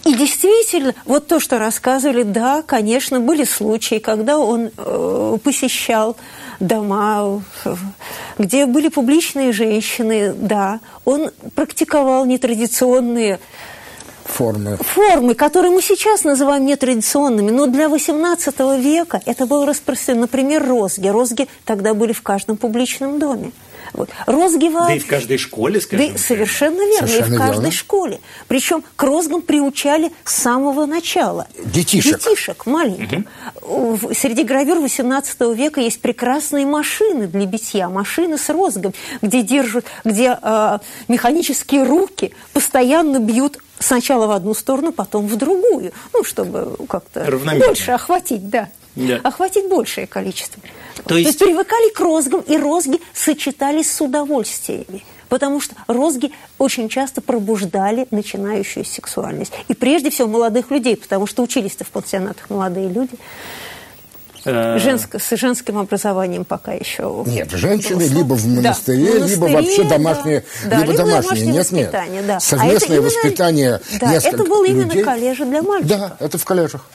[0.06, 6.18] И действительно, вот то, что рассказывали, да, конечно, были случаи, когда он э, посещал
[6.60, 7.42] дома,
[8.38, 13.40] где были публичные женщины, да, он практиковал нетрадиционные
[14.26, 14.78] формы.
[14.78, 20.24] Формы, которые мы сейчас называем нетрадиционными, но для XVIII века это было распространено.
[20.24, 21.08] Например, розги.
[21.08, 23.52] Розги тогда были в каждом публичном доме.
[23.94, 24.10] Вот.
[24.26, 24.88] Розгева...
[24.88, 26.12] Да и в каждой школе, скажем.
[26.12, 27.72] Да, совершенно верно, совершенно и в каждой верно.
[27.72, 28.20] школе.
[28.48, 31.48] Причем к розгам приучали с самого начала.
[31.64, 32.20] Детишек.
[32.20, 33.26] Детишек маленьких.
[33.62, 34.14] Угу.
[34.14, 40.38] Среди гравюр XVIII века есть прекрасные машины для битья, машины с розгом, где держат, где
[40.42, 47.26] э, механические руки постоянно бьют сначала в одну сторону, потом в другую, ну, чтобы как-то
[47.60, 48.70] больше охватить, да.
[48.96, 49.20] Да.
[49.24, 50.62] охватить большее количество.
[51.06, 51.40] То есть...
[51.40, 55.04] То есть привыкали к розгам, и розги сочетались с удовольствиями.
[55.30, 59.52] Потому что розги очень часто пробуждали начинающую сексуальность.
[59.68, 63.14] И прежде всего молодых людей, потому что учились-то в пансионатах молодые люди.
[64.46, 64.78] Э.
[64.78, 67.24] Женско, с женским образованием пока еще.
[67.26, 71.46] Нет, женщины либо в монастыре, да, либо вообще домашние, да, либо, либо домашние.
[71.48, 71.92] Нет, нет.
[72.28, 72.40] Да.
[72.40, 73.82] Совместное а это воспитание.
[74.02, 75.04] Да, это было именно людей.
[75.04, 75.98] коллеже для мальчиков.
[75.98, 76.86] Да, это в коллежах.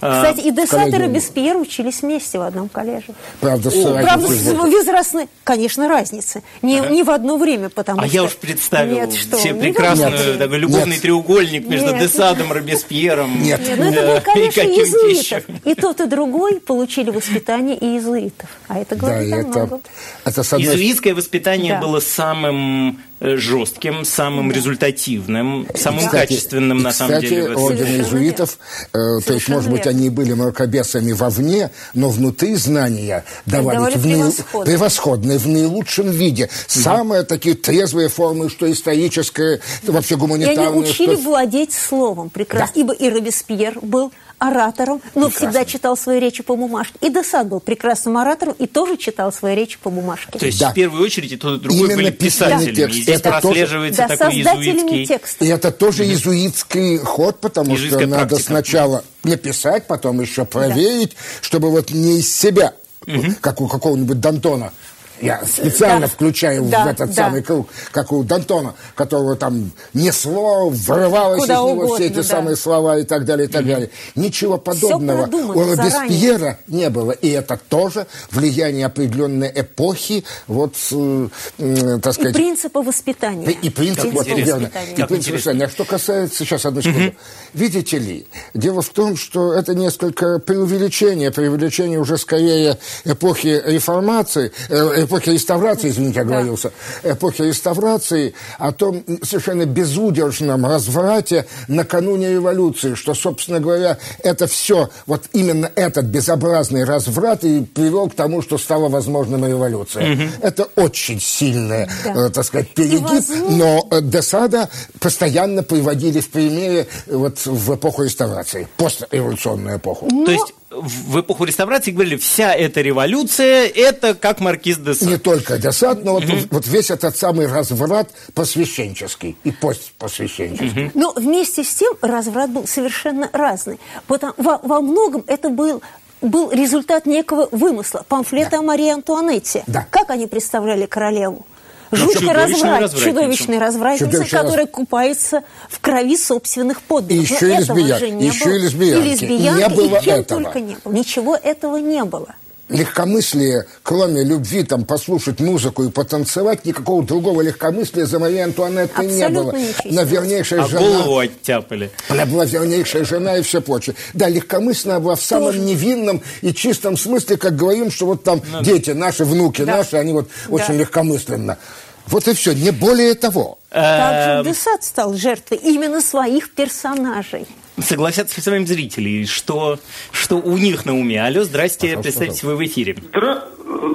[0.00, 3.08] Кстати, и Десат и Робеспьер учились вместе в одном коллеже.
[3.40, 6.42] Правда, с О, Правда, возрастной, конечно, разницы.
[6.62, 8.12] Не, не в одно время, потому а что...
[8.12, 9.38] А я уж представил нет, что?
[9.38, 11.02] себе прекрасный такой любовный нет.
[11.02, 12.00] треугольник между нет.
[12.00, 13.42] Десадом, Робеспьером.
[13.42, 13.60] Нет.
[13.60, 15.44] нет ну, это был, конечно, и иезуитов.
[15.64, 18.48] И тот, и другой получили воспитание и иезуитов.
[18.68, 19.80] А это говорит да, это, много.
[20.24, 21.80] это, это, Иезуитское воспитание да.
[21.80, 24.56] было самым жестким, самым да.
[24.56, 27.56] результативным, самым кстати, качественным, на кстати, самом деле.
[27.56, 28.58] орден иезуитов,
[28.92, 34.06] э, то есть, может быть, они были мракобесами вовне, но внутри знания давали, давали в
[34.06, 34.64] наил...
[34.64, 36.48] превосходные, в наилучшем виде.
[36.66, 40.64] Самые такие трезвые формы, что историческое, вообще гуманитарное.
[40.64, 41.22] И они учили что...
[41.22, 42.80] владеть словом прекрасно, да.
[42.80, 45.50] ибо и Робеспьер был оратором, но Прекрасно.
[45.50, 46.94] всегда читал свои речи по бумажке.
[47.02, 50.38] И Десад был прекрасным оратором и тоже читал свои речи по бумажке.
[50.38, 50.70] То есть, да.
[50.70, 52.74] в первую очередь, и тот, и другой Именно были писателями.
[52.74, 52.98] Текст.
[52.98, 55.06] И здесь это прослеживается тоже, такой да, иезуитский...
[55.06, 55.44] текста.
[55.44, 61.16] И это тоже иезуитский ход, потому что надо сначала написать, потом еще проверить, да.
[61.42, 62.72] чтобы вот не из себя,
[63.06, 64.72] mm как у какого-нибудь Д'Антона,
[65.20, 66.06] я специально да.
[66.06, 67.14] включаю да, в этот да.
[67.14, 72.14] самый круг, как у Д'Антона, которого там несло, вырывалось Куда из него угодно, все эти
[72.14, 72.22] да.
[72.22, 73.90] самые слова и так далее, и так далее.
[74.14, 77.12] Ничего подобного у Робеспьера не было.
[77.12, 81.28] И это тоже влияние определенной эпохи, вот, э,
[81.58, 82.32] э, так сказать...
[82.32, 83.50] И принципа воспитания.
[83.50, 84.70] И, принцип, вот, верно.
[84.96, 85.64] И принцип воспитания.
[85.64, 86.38] А что касается...
[86.40, 87.08] Сейчас, одну секунду.
[87.08, 87.14] Mm-hmm.
[87.54, 95.02] Видите ли, дело в том, что это несколько преувеличение, преувеличение уже скорее эпохи реформации, э,
[95.10, 97.12] эпохи реставрации, извините, оговорился, да.
[97.12, 105.24] эпохи реставрации, о том совершенно безудержном разврате накануне революции, что, собственно говоря, это все, вот
[105.32, 110.12] именно этот безобразный разврат и привел к тому, что стала возможным революция.
[110.12, 110.22] Угу.
[110.42, 112.26] Это очень сильный, да.
[112.26, 114.68] э, так сказать, перегиб, но э, Десада
[115.00, 120.08] постоянно приводили в примере вот в эпоху реставрации, постреволюционную эпоху.
[120.10, 120.24] Но...
[120.24, 125.08] То есть в эпоху реставрации говорили, вся эта революция, это как маркиз де Сад.
[125.08, 126.40] Не только де Сад, но mm-hmm.
[126.42, 130.86] вот, вот весь этот самый разврат посвященческий и постпосвященческий.
[130.86, 130.90] Mm-hmm.
[130.94, 133.80] Но вместе с тем разврат был совершенно разный.
[134.06, 135.82] Потому, во, во многом это был
[136.22, 138.58] был результат некого вымысла, памфлета да.
[138.58, 139.64] о Марии Антуанетте.
[139.66, 139.86] Да.
[139.90, 141.46] Как они представляли королеву?
[141.90, 144.70] Ну, Жуткий разврат, чудовищный развратница, которая раз...
[144.70, 147.30] купается в крови собственных подданных.
[147.30, 148.18] И еще и лесбиян.
[148.18, 148.54] Еще было.
[148.54, 149.06] и лесбиянки.
[149.06, 150.42] И лесбиянки, и, не было и кем этого.
[150.42, 150.92] только не было.
[150.92, 152.34] Ничего этого не было
[152.70, 159.28] легкомыслие, кроме любви, там, послушать музыку и потанцевать, никакого другого легкомыслия за Марии Антуанетты не
[159.28, 159.54] было.
[159.84, 160.80] Она вернейшая а жена.
[160.80, 161.90] голову оттяпали.
[162.08, 163.96] Она была вернейшая жена и все прочее.
[164.14, 165.60] Да, легкомыслие была в самом Тоже.
[165.60, 169.78] невинном и чистом смысле, как говорим, что вот там ну, дети, наши внуки, да.
[169.78, 170.54] наши, они вот да.
[170.54, 171.58] очень легкомысленно.
[172.06, 173.58] Вот и все, не более того.
[173.70, 174.44] Также эм.
[174.44, 177.46] Десад стал жертвой именно своих персонажей
[177.82, 179.78] согласятся с вами зрители, что,
[180.12, 181.22] что у них на уме.
[181.24, 182.96] Алло, здрасте, представьте, вы в эфире.
[183.08, 183.44] Здра...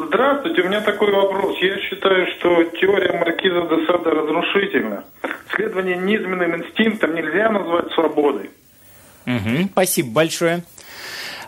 [0.08, 1.58] Здравствуйте, у меня такой вопрос.
[1.62, 5.04] Я считаю, что теория маркиза де Сада разрушительна.
[5.54, 8.50] Следование низменным инстинктам нельзя назвать свободой.
[9.26, 10.64] Угу, спасибо большое.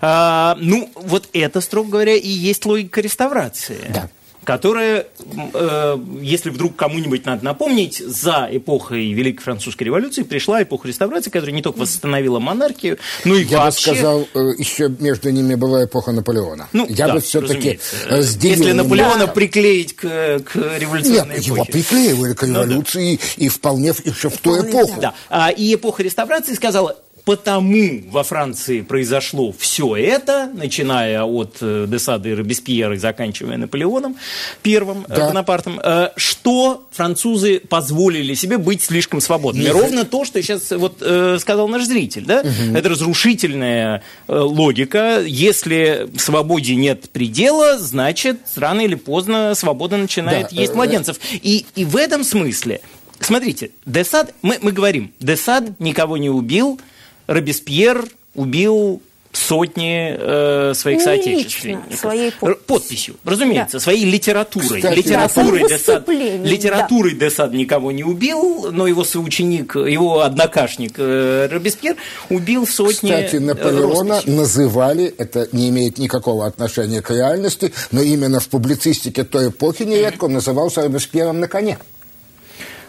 [0.01, 3.79] А, ну, вот это, строго говоря, и есть логика реставрации.
[3.89, 4.09] Да
[4.47, 5.07] которая,
[5.53, 11.53] э, если вдруг кому-нибудь надо напомнить, за эпохой Великой Французской революции пришла эпоха реставрации, которая
[11.53, 13.91] не только восстановила монархию, но и Я вообще...
[13.91, 16.69] бы сказал, э, еще между ними была эпоха Наполеона.
[16.71, 19.27] Ну, Я да, бы все-таки Если Наполеона да.
[19.27, 21.51] приклеить к, к революционной Нет, эпохе.
[21.51, 23.43] его приклеивали к революции, ну, да.
[23.43, 25.01] и, и вполне еще в ту эпоху.
[25.01, 25.13] Да.
[25.29, 26.95] А, и эпоха реставрации сказала,
[27.27, 34.15] потому во Франции произошло все это, начиная от э, Десада и Робеспьера и заканчивая Наполеоном
[34.63, 35.27] первым э, да.
[35.27, 39.67] Бонапартом, э, что французы позволили себе быть слишком свободными.
[39.67, 41.03] Ровно то, что сейчас вот
[41.41, 42.23] сказал наш зритель.
[42.23, 42.39] Да?
[42.39, 42.77] Угу.
[42.77, 45.21] Это разрушительная логика.
[45.25, 50.61] Если свободе нет предела, значит, рано или поздно свобода начинает да.
[50.61, 51.17] есть младенцев.
[51.33, 52.79] И, и в этом смысле
[53.19, 56.79] Смотрите, Десад, мы, мы говорим, Десад никого не убил,
[57.27, 59.01] Робеспьер убил
[59.37, 61.99] сотни э, своих не соотечественников.
[61.99, 62.65] своей подписью.
[62.65, 63.15] подписью.
[63.23, 63.79] Разумеется, да.
[63.79, 64.81] своей литературой.
[64.81, 67.25] Кстати, литературой, да, Десад, литературой да.
[67.25, 71.95] Десад никого не убил, но его соученик, его однокашник э, Робеспьер
[72.29, 74.35] убил сотни Кстати, Наполеона росписей.
[74.35, 80.25] называли, это не имеет никакого отношения к реальности, но именно в публицистике той эпохи нередко
[80.25, 81.77] он назывался Робеспьером на коне.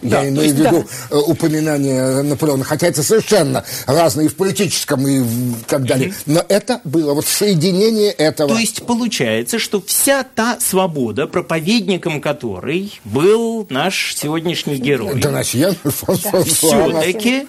[0.02, 1.16] Я да, имею в виду да.
[1.16, 5.24] Э, упоминание Наполеона, хотя это совершенно разные в политическом и
[5.66, 6.14] так далее.
[6.26, 8.50] Но это было вот соединение этого.
[8.50, 16.42] То есть получается, что вся та свобода, проповедником которой был наш сегодняшний герой, Донасьен, да.
[16.44, 17.46] все-таки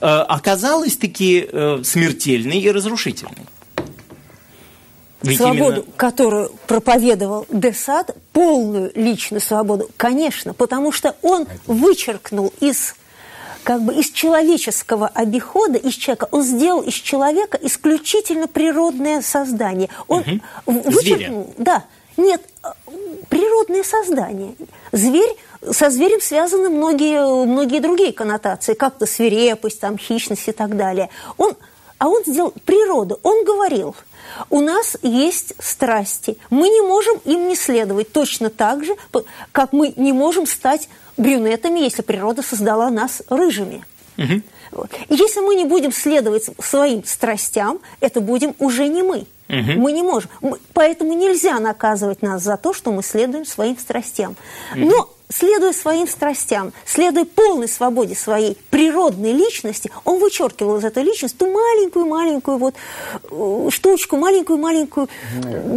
[0.00, 1.48] оказалась таки
[1.82, 3.46] смертельной и разрушительной.
[5.22, 5.92] Ведь свободу, именно...
[5.96, 12.94] которую проповедовал Десад, полную личную свободу, конечно, потому что он вычеркнул из
[13.62, 19.90] как бы из человеческого обихода, из человека, он сделал из человека исключительно природное создание.
[20.08, 20.20] Он
[20.66, 20.80] угу.
[20.90, 21.54] вычеркнул, Зверя.
[21.58, 21.84] да,
[22.16, 22.42] нет,
[23.28, 24.54] природное создание.
[24.92, 25.36] Зверь,
[25.70, 31.10] со зверем связаны многие, многие другие коннотации, как-то свирепость, там, хищность и так далее.
[31.36, 31.54] Он,
[32.00, 33.94] а он сделал природу, он говорил–
[34.48, 36.36] у нас есть страсти.
[36.50, 38.96] Мы не можем им не следовать точно так же,
[39.52, 43.84] как мы не можем стать брюнетами, если природа создала нас рыжими.
[44.16, 44.42] Угу.
[44.72, 44.90] Вот.
[45.08, 49.26] И если мы не будем следовать своим страстям, это будем уже не мы.
[49.48, 49.72] Угу.
[49.76, 50.30] Мы не можем.
[50.74, 54.36] Поэтому нельзя наказывать нас за то, что мы следуем своим страстям.
[54.72, 54.86] Угу.
[54.86, 61.36] Но следуя своим страстям, следуя полной свободе своей природной личности, он вычеркивал из этой личности
[61.36, 62.74] ту маленькую-маленькую вот
[63.30, 65.08] э, штучку, маленькую-маленькую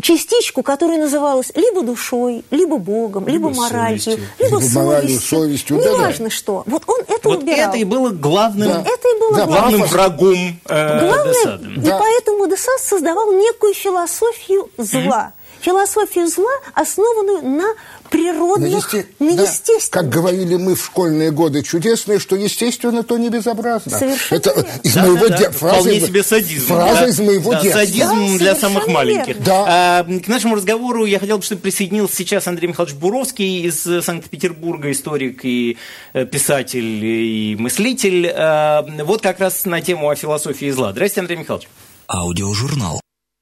[0.02, 4.28] частичку, которая называлась либо душой, либо Богом, либо, либо моралью, совестью.
[4.40, 5.78] либо, либо моралью, совестью.
[5.78, 6.64] Неважно да, что.
[6.66, 7.70] Вот он это вот убирал.
[7.70, 8.82] это и было главным, да.
[8.82, 11.68] это и было да, главным врагом э, Главное, Десада.
[11.68, 15.34] И поэтому Десад создавал некую философию зла.
[15.36, 17.66] Mm-hmm философию зла, основанную на
[18.14, 19.08] природных, на, есте...
[19.20, 19.90] на естественных.
[19.92, 20.00] Да.
[20.02, 23.98] Как говорили мы в школьные годы чудесные, что естественно, то не безобразно.
[23.98, 24.70] Совершенно Это верно.
[24.84, 25.46] из да, моего да, де...
[25.46, 25.52] да.
[25.52, 26.68] фраза, Вполне себе садизм.
[26.68, 27.08] Фраза да.
[27.08, 27.80] из моего да, детства.
[27.80, 29.44] Садизм да, для самых маленьких.
[29.44, 29.66] Да.
[29.68, 34.92] А, к нашему разговору я хотел бы, чтобы присоединился сейчас Андрей Михайлович Буровский из Санкт-Петербурга,
[34.92, 35.78] историк и
[36.14, 38.28] э, писатель и мыслитель.
[38.28, 40.92] А, вот как раз на тему о философии зла.
[40.92, 41.68] Здравствуйте, Андрей Михайлович.
[42.08, 43.02] Аудиожурнал.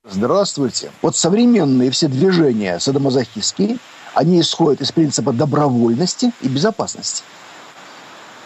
[0.10, 0.92] Здравствуйте.
[1.02, 3.78] Вот современные все движения садомазохистские,
[4.14, 7.24] они исходят из принципа добровольности и безопасности.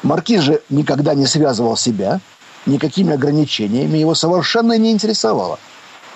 [0.04, 2.20] Маркиз же никогда не связывал себя
[2.66, 5.60] никакими ограничениями, его совершенно не интересовало,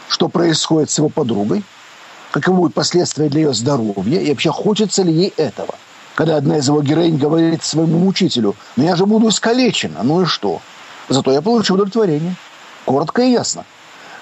[0.08, 1.64] что происходит с его подругой,
[2.32, 5.76] каковы будут последствия для ее здоровья и вообще хочется ли ей этого.
[6.16, 10.26] Когда одна из его героинь говорит своему мучителю, ну я же буду искалечена, ну и
[10.26, 10.62] что?
[11.08, 12.36] Зато я получу удовлетворение.
[12.86, 13.66] Коротко и ясно–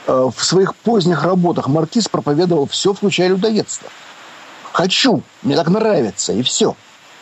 [0.08, 3.90] Э, в своих поздних работах Маркиз проповедовал все, включая людоедство.
[4.78, 6.76] Хочу, мне так нравится, и все.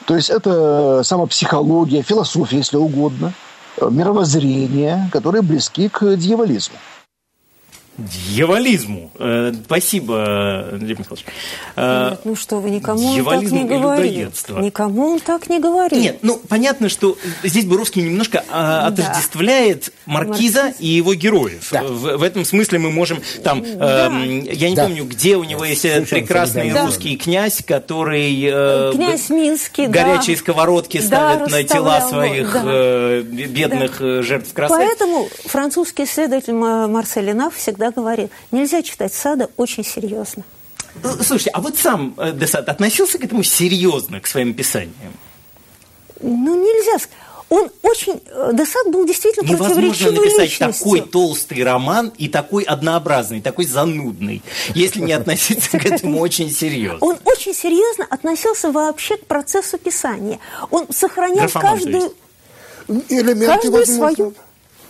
[0.08, 3.32] То есть это самопсихология, философия, если угодно,
[3.78, 6.76] э, мировоззрение, которые близки к дьяволизму
[7.98, 9.12] дьяволизму.
[9.18, 11.26] Э, спасибо, Лев Михайлович.
[11.76, 14.50] Э, Нет, ну что вы, никому он так не говорит.
[14.50, 16.00] Никому он так не говорит.
[16.00, 20.14] Нет, ну понятно, что здесь Буровский немножко а, отождествляет да.
[20.14, 20.82] Маркиза Маркиз.
[20.82, 21.68] и его героев.
[21.72, 21.84] Да.
[21.84, 24.12] В, в этом смысле мы можем там, да.
[24.12, 24.84] э, я не да.
[24.84, 26.86] помню, где у него есть Совершенно прекрасный да.
[26.86, 30.42] русский князь, который э, князь Минский, горячие да.
[30.42, 32.62] сковородки ставит да, на тела своих да.
[32.66, 34.22] э, бедных да.
[34.22, 34.84] жертв красоты.
[34.86, 37.26] Поэтому французский исследователь Марсель
[37.56, 40.44] всегда всегда говорил, нельзя читать Сада очень серьезно.
[41.04, 45.14] Ну, слушайте, а вот сам э, Десад относился к этому серьезно, к своим писаниям?
[46.22, 47.06] Ну, нельзя
[47.50, 48.22] он очень...
[48.32, 50.86] Э, Десад был действительно Невозможно написать личностью.
[50.86, 54.42] такой толстый роман и такой однообразный, такой занудный,
[54.74, 56.98] если не относиться к этому очень серьезно.
[57.02, 60.40] Он очень серьезно относился вообще к процессу писания.
[60.72, 62.14] Он сохранял каждую...
[62.88, 64.34] Элементы каждую свою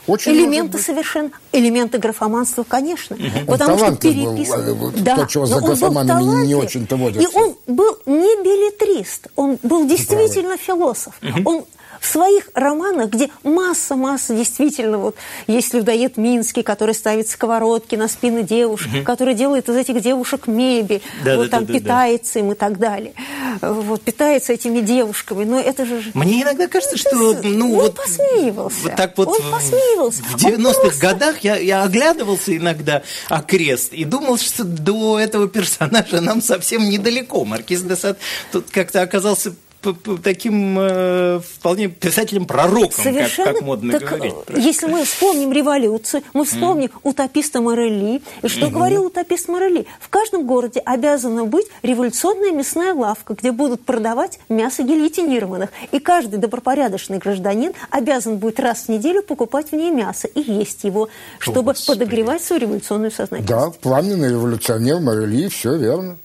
[0.07, 3.15] очень элементы совершенно, элементы графоманства, конечно.
[3.15, 3.45] Угу.
[3.47, 4.75] Потому что переписывал.
[4.75, 7.27] Был, э, да, то, чего за графоманами не, не очень-то водится.
[7.27, 11.13] И он был не билетрист, он был действительно философ.
[11.21, 11.49] Угу.
[11.49, 11.65] Он
[12.05, 15.15] в своих романах, где масса-масса действительно, вот
[15.47, 19.03] есть людоед Минский, который ставит сковородки на спины девушек, угу.
[19.03, 22.77] который делает из этих девушек мебель, да, вот да, там да, питается им и так
[22.77, 23.13] далее.
[23.61, 26.03] Вот, питается этими девушками, но это же...
[26.13, 27.41] Мне иногда кажется, что...
[27.43, 28.83] Ну, он вот, посмеивался.
[28.83, 30.21] Вот так вот он посмеивался.
[30.23, 31.01] В 90-х просто...
[31.01, 37.45] годах я, я оглядывался иногда окрест и думал, что до этого персонажа нам совсем недалеко.
[37.45, 38.19] Маркиз де Сад
[38.51, 39.55] тут как-то оказался
[39.93, 44.33] таким э, вполне писателем-пророком, как, как модно так, говорить.
[44.55, 46.99] Если мы вспомним революцию, мы вспомним mm.
[47.03, 48.21] утописта Морели.
[48.41, 48.69] И что mm-hmm.
[48.69, 49.85] говорил утопист Морели?
[49.99, 55.69] В каждом городе обязана быть революционная мясная лавка, где будут продавать мясо гильотинированных.
[55.91, 60.83] И каждый добропорядочный гражданин обязан будет раз в неделю покупать в ней мясо и есть
[60.83, 61.09] его,
[61.39, 61.99] чтобы Господи.
[61.99, 63.49] подогревать свою революционную сознательность.
[63.49, 66.17] Да, пламенный революционер Морели, все верно.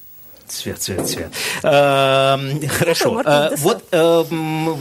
[0.50, 1.32] Цвет, цвет, цвет.
[1.62, 3.22] Эм, хорошо.
[3.24, 4.76] Э, вот эм,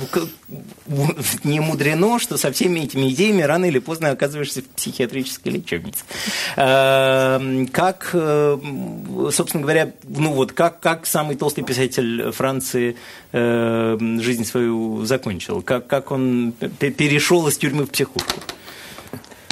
[1.43, 6.03] не мудрено, что со всеми этими идеями рано или поздно оказываешься в психиатрической лечебнице.
[6.55, 8.57] Эм, как, э,
[9.31, 12.97] собственно говоря, ну вот как, как самый толстый писатель Франции
[13.31, 15.61] жизнь свою закончил?
[15.61, 18.41] Как, как он перешел из тюрьмы в психушку?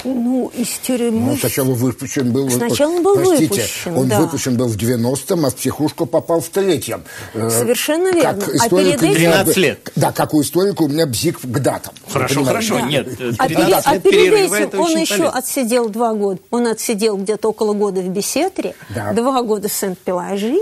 [0.04, 1.32] Ну, из тюрьмы...
[1.32, 2.50] Ну, сначала выпущен был...
[2.50, 4.20] Сначала он был простите, выпущен, он да.
[4.20, 7.04] выпущен был в 90-м, а в психушку попал в третьем.
[7.34, 8.42] Э, Совершенно верно.
[8.42, 9.16] Как историк, а перед этим...
[9.16, 9.92] 13 лет.
[9.96, 11.94] Да, как у историка у меня бзик к датам.
[12.08, 12.82] Хорошо, хорошо, да.
[12.82, 13.08] нет.
[13.38, 15.38] А, перед, а перед этим он еще полезно.
[15.38, 16.40] отсидел два года.
[16.52, 19.14] Он отсидел где-то около года в Бесетре, да.
[19.14, 20.58] два года в Сент-Пелаги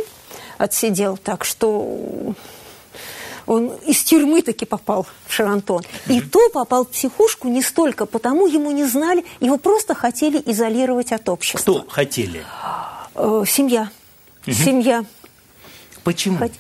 [0.58, 2.34] отсидел, так что
[3.46, 5.84] он из тюрьмы таки попал в Шарантон.
[6.08, 11.12] И то попал в психушку не столько потому, ему не знали, его просто хотели изолировать
[11.12, 11.80] от общества.
[11.80, 12.44] Кто хотели?
[13.16, 13.90] Э, семья.
[14.46, 15.06] Семья.
[16.04, 16.38] Почему?
[16.38, 16.52] Хот...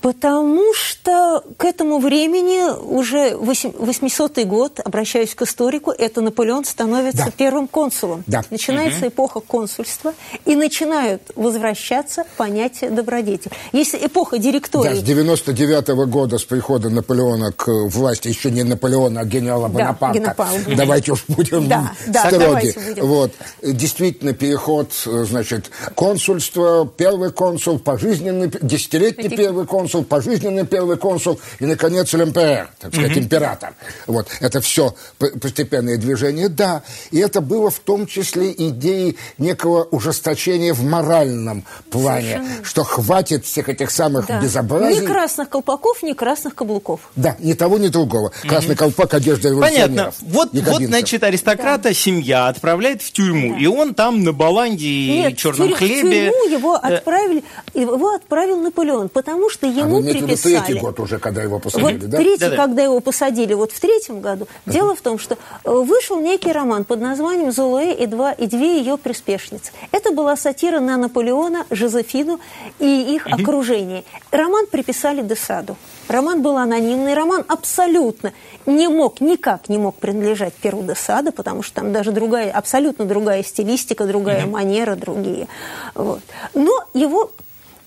[0.00, 7.32] Потому что к этому времени, уже 800 год, обращаюсь к историку, это Наполеон становится да.
[7.36, 8.22] первым консулом.
[8.26, 8.44] Да.
[8.50, 9.08] Начинается угу.
[9.08, 13.50] эпоха консульства, и начинают возвращаться понятия добродетель.
[13.72, 14.94] Если эпоха директории...
[14.94, 19.68] Да, с 99 -го года, с прихода Наполеона к власти, еще не Наполеона, а генерала
[19.68, 20.34] Бонапарта.
[20.36, 22.72] Да, давайте уж будем да, строги.
[22.72, 23.06] Да, будем.
[23.06, 23.32] Вот.
[23.62, 29.36] Действительно, переход, значит, консульство, первый консул, пожизненный, десятилетний Этих...
[29.36, 33.18] первый консул, консул, пожизненный первый консул и, наконец, ЛМПР, так сказать, mm-hmm.
[33.18, 33.74] император.
[34.06, 36.82] Вот, это все постепенное движение, да.
[37.10, 42.64] И это было в том числе идеей некого ужесточения в моральном плане, Совершенно.
[42.64, 44.40] что хватит всех этих самых да.
[44.40, 45.02] безобразий.
[45.02, 47.00] Ни красных колпаков, ни красных каблуков.
[47.16, 48.32] Да, ни того, ни другого.
[48.42, 48.78] Красный mm-hmm.
[48.78, 50.14] колпак, одежда революционеров.
[50.18, 50.32] Понятно.
[50.32, 51.94] Вот, вот значит, аристократа да.
[51.94, 53.58] семья отправляет в тюрьму, да.
[53.58, 56.30] и он там на баланде и черном в хлебе...
[56.30, 60.58] в тюрьму его э, отправили, его отправил Наполеон, потому что ему а вы приписали...
[60.58, 62.18] третий год уже, когда его посадили, вот да?
[62.18, 62.56] Третий, да, да.
[62.56, 64.44] когда его посадили, вот в третьем году.
[64.44, 64.72] Uh-huh.
[64.72, 68.78] Дело в том, что э, вышел некий роман под названием «Золуэ и, два, и две
[68.78, 69.72] ее приспешницы».
[69.92, 72.40] Это была сатира на Наполеона, Жозефину
[72.78, 73.42] и их uh-huh.
[73.42, 74.04] окружение.
[74.30, 75.76] Роман приписали Десаду.
[76.08, 78.32] Роман был анонимный, роман абсолютно
[78.64, 83.04] не мог, никак не мог принадлежать Перу де Сада, потому что там даже другая, абсолютно
[83.04, 84.50] другая стилистика, другая uh-huh.
[84.50, 85.48] манера, другие.
[85.94, 86.20] Вот.
[86.54, 87.30] Но его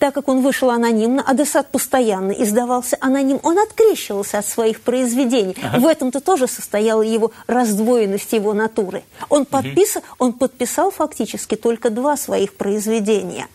[0.02, 5.56] так как он вышел анонимно, а Десад постоянно издавался аноним, он открещивался от своих произведений.
[5.62, 5.80] Ага.
[5.80, 9.04] В этом-то тоже состояла его раздвоенность его натуры.
[9.30, 9.98] Он, подпис...
[9.98, 10.06] угу.
[10.18, 13.48] он подписал фактически только два своих произведения.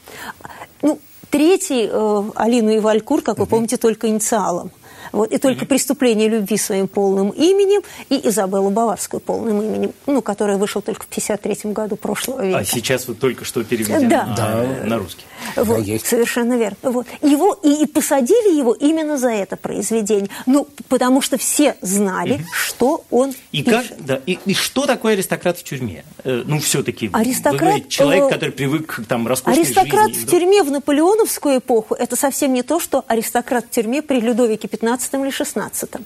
[0.83, 3.51] Ну, третий, э, Алину и Валькур, как вы угу.
[3.51, 4.71] помните, только инициалом.
[5.17, 5.69] Вот, и только mm-hmm.
[5.69, 11.09] «Преступление любви» своим полным именем и «Изабеллу Баварскую» полным именем, ну, которая вышла только в
[11.09, 12.59] 1953 году прошлого века.
[12.59, 14.27] А сейчас вот только что переведена да.
[14.27, 14.67] на, да.
[14.85, 15.25] на русский.
[15.57, 16.77] Вот, да, совершенно верно.
[16.83, 17.07] Вот.
[17.23, 20.29] Его, и, и посадили его именно за это произведение.
[20.45, 22.45] Ну, потому что все знали, mm-hmm.
[22.53, 23.89] что он и пишет.
[23.89, 26.05] Как, да, и, и что такое аристократ в тюрьме?
[26.25, 30.27] Э, ну, все-таки, аристократ, человек, э, который привык к там, роскошной Аристократ жизни.
[30.27, 34.69] в тюрьме в наполеоновскую эпоху– это совсем не то, что аристократ в тюрьме при Людовике
[34.69, 36.03] XV или XVI.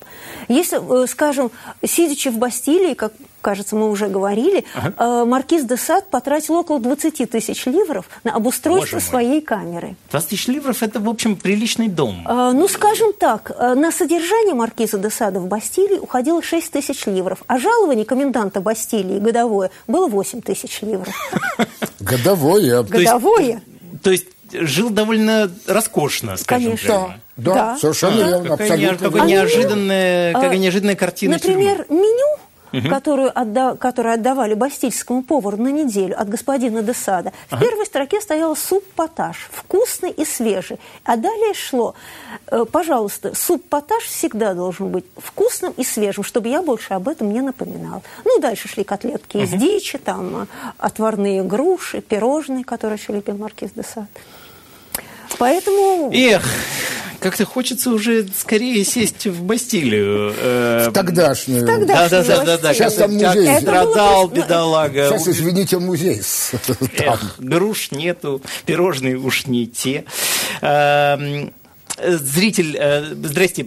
[0.49, 1.51] Если, э, скажем,
[1.85, 5.23] сидячи в Бастилии, как кажется, мы уже говорили, ага.
[5.23, 9.97] Э, маркиз де Сад потратил около 20 тысяч ливров на обустройство своей камеры.
[10.11, 12.23] 20 тысяч ливров– это, в общем, приличный дом.
[12.27, 17.07] А, ну, скажем так, э, на содержание маркиза де Сада в Бастилии уходило 6 тысяч
[17.07, 21.15] ливров, а жалование коменданта Бастилии годовое было 8 тысяч ливров.
[22.01, 22.83] Годовое.
[22.83, 23.63] Годовое.
[24.03, 26.87] То есть жил довольно роскошно, скажем Конечно.
[26.87, 27.21] прямо.
[27.37, 29.11] Да, да, совершенно верно, какая, абсолютно.
[29.11, 32.03] Какая неожиданная, какая неожиданная картина Например, тюрьмы.
[32.03, 32.41] меню
[32.73, 32.89] угу.
[32.89, 37.65] которую, отда которую отдавали бастильскому повару на неделю от господина Десада, в ага.
[37.65, 40.79] первой строке стоял суп-поташ, вкусный и свежий.
[41.05, 41.95] А далее шло,
[42.49, 47.41] э, пожалуйста, суп-поташ всегда должен быть вкусным и свежим, чтобы я больше об этом не
[47.41, 48.03] напоминал.
[48.25, 49.45] Ну, дальше шли котлетки угу.
[49.45, 50.47] из дичи, там, э,
[50.79, 54.09] отварные груши, пирожные, которые еще любил маркиз Десад.
[55.41, 56.11] Поэтому...
[56.13, 56.45] Эх,
[57.19, 60.35] как-то хочется уже скорее сесть в Бастилию.
[60.37, 61.63] Э, в тогдашнюю.
[61.63, 63.61] В тогдашнюю да, да, да, да, Сейчас там музей.
[63.61, 65.09] Страдал, бедолага.
[65.09, 66.21] Сейчас, извините, музей.
[66.99, 70.05] Эх, груш нету, пирожные уж не те.
[70.61, 71.55] Эм,
[71.99, 73.65] зритель, э, здрасте,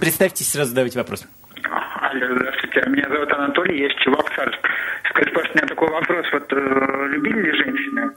[0.00, 1.24] представьтесь, сразу задавайте вопрос.
[1.62, 4.58] Алло, здравствуйте, меня зовут Анатолий, я из Чебоксарск.
[5.10, 6.26] Скажите, пожалуйста, у меня такой вопрос.
[6.32, 8.10] Вот э, любили ли женщины?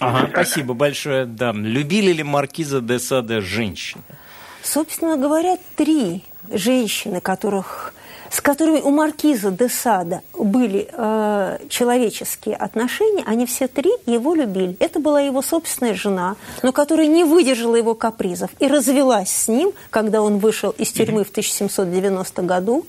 [0.00, 1.26] Ага, спасибо большое.
[1.26, 1.52] Да.
[1.52, 4.02] Любили ли маркиза де Саде женщины?
[4.62, 7.92] Собственно говоря, три женщины, которых,
[8.30, 14.76] с которыми у маркиза де Сада были э, человеческие отношения, они все три его любили.
[14.80, 19.72] Это была его собственная жена, но которая не выдержала его капризов и развелась с ним,
[19.90, 22.86] когда он вышел из тюрьмы в 1790 году.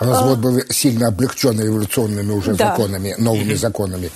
[0.00, 2.70] Развод был сильно облегчен революционными уже да.
[2.70, 4.10] законами, новыми законами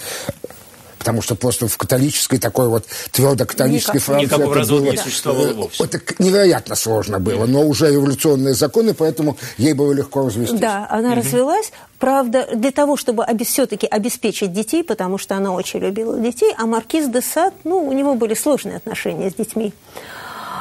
[0.99, 5.53] потому что просто в католической такой вот твердо католической Франции Никакого это было, не существовало
[5.53, 5.85] вовсе.
[5.85, 10.59] Это невероятно сложно было, но уже революционные законы, поэтому ей было легко развестись.
[10.59, 11.17] Да, она угу.
[11.17, 16.67] развелась, правда, для того, чтобы все-таки обеспечить детей, потому что она очень любила детей, а
[16.67, 19.73] маркиз де Сад, ну, у него были сложные отношения с детьми.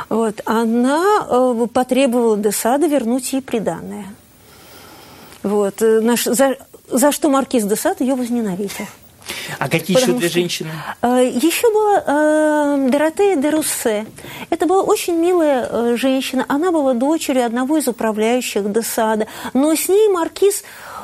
[0.10, 4.06] Вот, она э, потребовала де Сада вернуть ей приданное.
[5.42, 6.58] Вот, э, наш, за,
[6.92, 8.86] за что маркиз де Сад ее возненавидел.
[9.60, 10.70] А какие еще две женщины?
[11.02, 14.06] Э, еще была э, Доротея де Руссе.
[14.50, 16.46] Это была очень милая э, женщина.
[16.48, 19.28] Она была дочерью одного из управляющих Десада.
[19.54, 20.64] Но с ней маркиз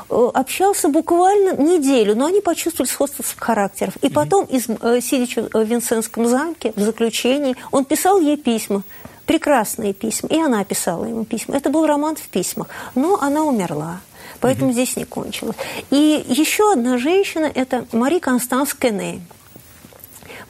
[0.10, 3.96] э, общался буквально неделю, но они почувствовали сходство характеров.
[4.02, 4.66] И потом, из,
[5.04, 8.84] сидя в Винсентском замке, в заключении, он писал ей письма
[9.26, 11.56] прекрасные письма, и она писала ему письма.
[11.56, 14.02] Это был роман в письмах, но она умерла.
[14.42, 14.74] Поэтому угу.
[14.74, 15.56] здесь не кончилось.
[15.92, 19.22] И еще одна женщина– это Мари Констанс Кене.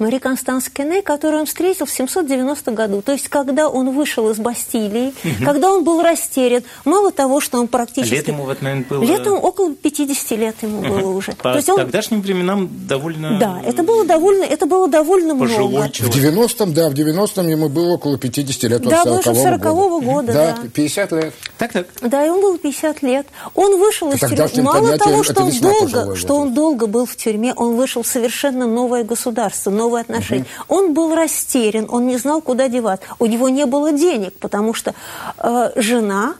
[0.01, 3.03] Мари Констанс Кене, которую он встретил в 790 году.
[3.03, 5.45] То есть, когда он вышел из Бастилии, угу.
[5.45, 8.15] когда он был растерян, мало того, что он практически...
[8.15, 9.03] Лет ему в этот момент было...
[9.03, 10.87] Лет ему около 50 лет ему угу.
[10.87, 11.33] было уже.
[11.33, 11.77] По То есть он...
[11.77, 13.37] тогдашним временам довольно...
[13.37, 15.89] Да, это было довольно, это было довольно Пожилой много.
[15.91, 16.15] Человек.
[16.15, 18.81] В 90-м, да, в 90-м ему было около 50 лет.
[18.81, 20.05] Да, вышел 40 -го года.
[20.05, 21.33] года да, да, 50 лет.
[21.59, 21.87] Так, так.
[22.01, 23.27] Да, и он был 50 лет.
[23.53, 24.63] Он вышел из тюрьмы.
[24.63, 28.65] Мало того, что он, долго, что он долго был в тюрьме, он вышел в совершенно
[28.65, 30.45] новое государство, новые отношения.
[30.67, 30.75] Угу.
[30.75, 33.01] Он был растерян, он не знал, куда девать.
[33.19, 34.93] У него не было денег, потому что
[35.37, 36.35] э, жена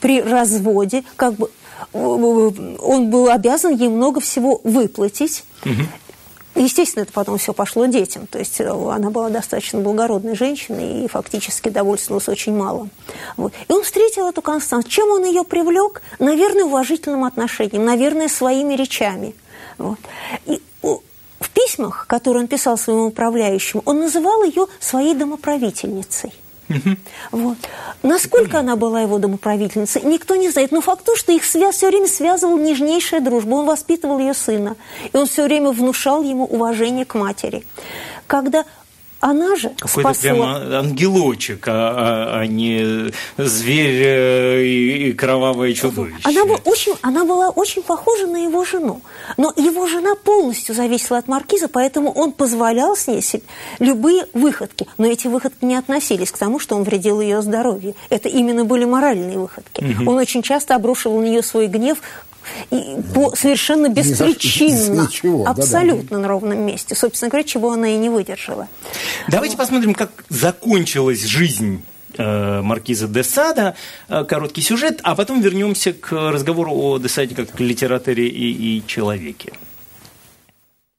[0.00, 1.50] при разводе как бы
[1.92, 5.44] э, он был обязан ей много всего выплатить.
[5.64, 5.82] Угу.
[6.54, 8.26] Естественно, это потом все пошло детям.
[8.26, 12.88] То есть э, она была достаточно благородной женщиной и фактически довольствовалась очень мало.
[13.36, 13.52] Вот.
[13.68, 14.90] И он встретил эту Констанцию.
[14.90, 16.02] Чем он ее привлек?
[16.18, 19.34] Наверное, уважительным отношением, наверное, своими речами.
[19.78, 19.98] Вот.
[20.46, 20.62] И
[21.72, 26.32] письмах, которые он писал своему управляющему, он называл ее своей домоправительницей.
[27.32, 27.58] Вот.
[28.02, 30.72] Насколько она была его домоправительницей, никто не знает.
[30.72, 33.54] Но факт то, что их связь все время связывала нежнейшая дружба.
[33.56, 34.76] Он воспитывал ее сына,
[35.12, 37.64] и он все время внушал ему уважение к матери.
[38.26, 38.64] когда
[39.22, 40.14] она же Какой-то спасла...
[40.20, 46.18] прямо ангелочек, а, а, а не зверь э, и, и кровавое чудовище.
[46.24, 49.00] Она, была очень, она была очень похожа на его жену.
[49.36, 53.22] Но его жена полностью зависела от маркиза, поэтому он позволял с ней
[53.78, 54.88] любые выходки.
[54.98, 57.94] Но эти выходки не относились к тому, что он вредил ее здоровью.
[58.10, 59.84] Это именно были моральные выходки.
[59.84, 60.10] Угу.
[60.10, 61.98] Он очень часто обрушивал на нее свой гнев,
[62.70, 66.22] и по, совершенно беспричинно, ничего, абсолютно да, да.
[66.22, 66.94] на ровном месте.
[66.94, 68.68] Собственно говоря, чего она и не выдержала.
[69.28, 71.82] Давайте посмотрим, как закончилась жизнь
[72.16, 73.74] э, маркиза де Сада,
[74.08, 78.86] э, короткий сюжет, а потом вернемся к разговору о де Саде как литераторе и, и
[78.86, 79.52] человеке.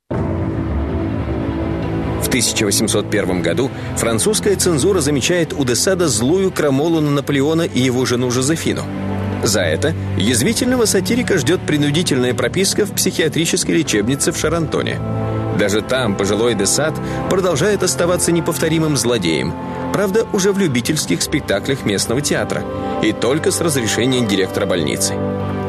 [0.10, 8.06] В 1801 году французская цензура замечает у де Сада злую крамолу на Наполеона и его
[8.06, 8.84] жену Жозефину–
[9.44, 15.00] за это язвительного сатирика ждет принудительная прописка в психиатрической лечебнице в Шарантоне.
[15.60, 16.96] Даже там пожилой Десад
[17.30, 19.54] продолжает оставаться неповторимым злодеем,
[19.94, 22.64] правда, уже в любительских спектаклях местного театра,
[23.04, 25.14] и только с разрешения директора больницы.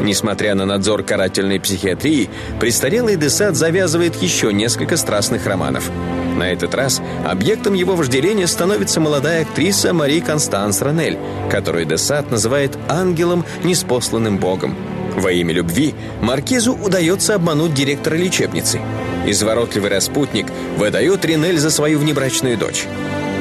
[0.00, 5.90] Несмотря на надзор карательной психиатрии, престарелый Десад завязывает еще несколько страстных романов–
[6.34, 11.18] на этот раз объектом его вожделения становится молодая актриса Мари Констанс Ранель,
[11.50, 14.76] которую Десад называет ангелом, неспосланным богом.
[15.16, 18.80] Во имя любви Маркизу удается обмануть директора лечебницы.
[19.26, 22.84] Изворотливый распутник выдает Ринель за свою внебрачную дочь.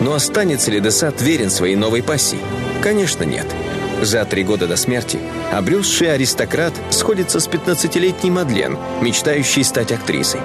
[0.02, 2.40] Но останется ли Десад верен своей новой пассии?
[2.82, 3.48] Конечно, нет.
[4.02, 5.20] За три года до смерти
[5.52, 10.42] обрюзший аристократ сходится с 15-летней Мадлен, мечтающей стать актрисой.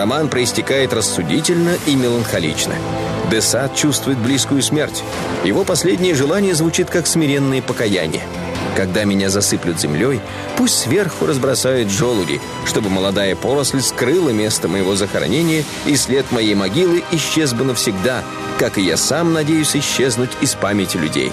[0.00, 2.72] Роман проистекает рассудительно и меланхолично.
[3.30, 5.04] Десад чувствует близкую смерть.
[5.44, 8.22] Его последнее желание звучит как смиренное покаяние.
[8.74, 10.22] Когда меня засыплют землей,
[10.56, 17.04] пусть сверху разбросают желуди, чтобы молодая поросль скрыла место моего захоронения, и след моей могилы
[17.12, 18.22] исчез бы навсегда,
[18.58, 21.30] как и я сам надеюсь исчезнуть из памяти людей.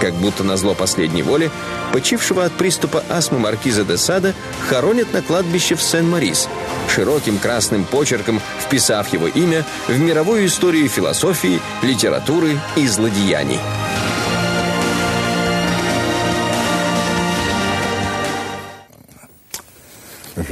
[0.00, 1.50] Как будто на зло последней воли,
[1.92, 4.34] почившего от приступа астмы маркиза де Сада
[4.68, 6.48] хоронят на кладбище в Сен-Марис,
[6.88, 13.58] широким красным почерком вписав его имя в мировую историю философии, литературы и злодеяний.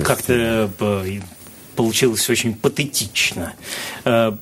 [0.03, 1.21] Как-то э,
[1.77, 3.53] получилось очень патетично.
[4.05, 4.33] Э,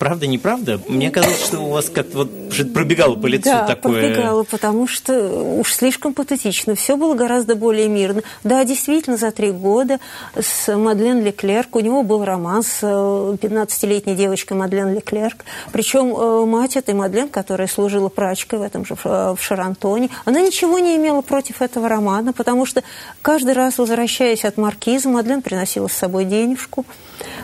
[0.00, 0.80] Правда, неправда?
[0.88, 2.30] Мне казалось, что у вас как-то вот
[2.72, 4.00] пробегало по лицу да, такое...
[4.00, 6.74] пробегало, потому что уж слишком патетично.
[6.74, 8.22] Все было гораздо более мирно.
[8.44, 9.98] Да, действительно, за три года
[10.38, 15.44] с Мадлен Леклерк, у него был роман с 15-летней э, девочкой Мадлен Леклерк.
[15.72, 20.78] Причем э, мать этой Мадлен, которая служила прачкой в этом же в Шарантоне, она ничего
[20.78, 22.82] не имела против этого романа, потому что
[23.22, 26.84] каждый раз, возвращаясь от маркиза, Мадлен приносила с собой денежку.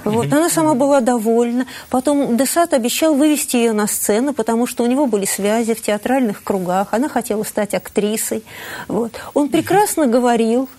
[0.05, 0.33] Вот.
[0.33, 1.67] Она сама была довольна.
[1.91, 6.43] Потом Десад обещал вывести ее на сцену, потому что у него были связи в театральных
[6.43, 6.95] кругах.
[6.95, 8.43] Она хотела стать актрисой.
[8.89, 9.13] Вот.
[9.35, 10.71] Он прекрасно говорил,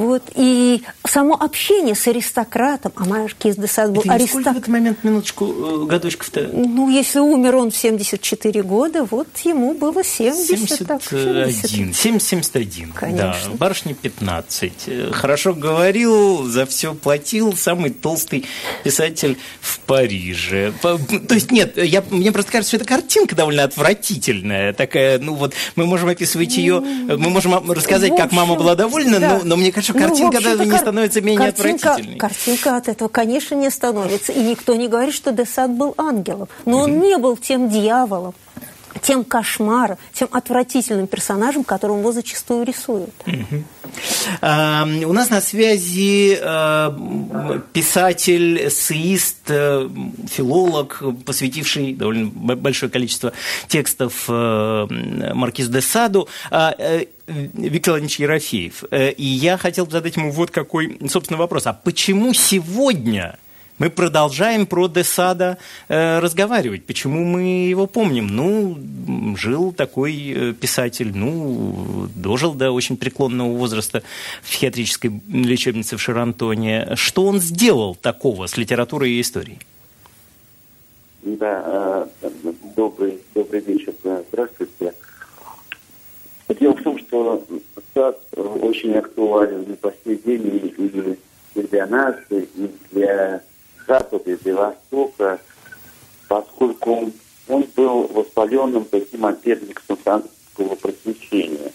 [0.00, 4.54] вот, и само общение с аристократом, а маркиз де Сад был аристократ.
[4.54, 6.48] в этот момент, минуточку, э, годочков-то?
[6.52, 10.46] Ну, если умер он в 74 года, вот ему было 70.
[10.46, 10.86] 71.
[10.86, 12.22] Так, 70.
[12.22, 13.50] 71, Конечно.
[13.50, 13.56] да.
[13.56, 14.72] Барышне 15.
[14.86, 18.46] Э, хорошо говорил, за все платил, самый толстый
[18.82, 20.72] писатель в Париже.
[20.80, 24.72] То есть, нет, я, мне просто кажется, что эта картинка довольно отвратительная.
[24.72, 29.20] Такая, ну вот, мы можем описывать ее, мы можем рассказать, общем, как мама была довольна,
[29.20, 29.38] да.
[29.38, 32.18] но, но мне кажется, что картинка ну, даже не становится менее картинка, отвратительной.
[32.18, 34.32] Картинка от этого, конечно, не становится.
[34.32, 36.48] И никто не говорит, что Десад был ангелом.
[36.64, 38.34] Но он не был тем дьяволом,
[39.02, 43.14] тем кошмаром, тем отвратительным персонажем, которым его зачастую рисуют.
[44.40, 49.90] А, у нас на связи а, писатель, эссеист, а,
[50.28, 53.32] филолог, посвятивший довольно большое количество
[53.68, 56.28] текстов Маркизу де Саду.
[57.30, 58.84] Виктор Владимирович Ерофеев.
[58.90, 61.66] Э, и я хотел задать ему вот какой, собственно, вопрос.
[61.66, 63.38] А почему сегодня
[63.78, 65.56] мы продолжаем про Десада
[65.88, 66.84] э, разговаривать.
[66.84, 68.26] Почему мы его помним?
[68.26, 74.02] Ну, жил такой э, писатель, ну, дожил до очень преклонного возраста
[74.42, 76.90] в психиатрической лечебнице в Шарантоне.
[76.94, 79.60] Что он сделал такого с литературой и историей?
[81.22, 82.06] Да,
[82.76, 83.94] добрый, добрый вечер.
[84.30, 84.92] Здравствуйте.
[86.58, 87.46] Дело в том, что
[87.94, 91.16] сад очень актуален на последний день
[91.54, 92.48] и для нас, и
[92.90, 93.42] для
[93.86, 95.40] Запада, и для Востока,
[96.28, 97.12] поскольку
[97.48, 101.72] он был воспаленным таким отберником французского просвещения.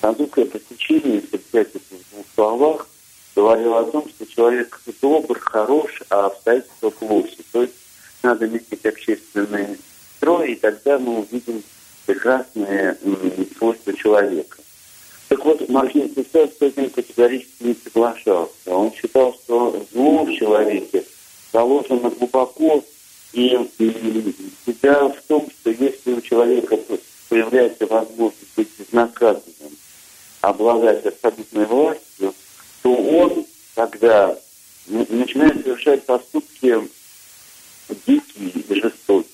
[0.00, 2.86] Французское просвещение, если взять это в двух словах,
[3.34, 7.42] говорило о том, что человек добр, хорош, а обстоятельства плохи.
[7.52, 7.74] То есть
[8.22, 9.78] надо изменить общественный
[10.16, 11.62] строй, и тогда мы увидим
[12.10, 12.96] прекрасные
[13.56, 14.58] свойства человека.
[15.28, 18.50] Так вот, Маркин Сесет с этим категорически не соглашался.
[18.66, 21.04] Он считал, что зло в человеке
[21.52, 22.84] заложено глубоко,
[23.32, 23.50] и
[24.66, 26.76] себя в том, что если у человека
[27.28, 29.76] появляется возможность быть безнаказанным,
[30.40, 32.34] обладать абсолютной властью,
[32.82, 33.46] то он
[33.76, 34.36] тогда
[34.88, 36.76] начинает совершать поступки
[38.04, 39.30] дикие и жестокие.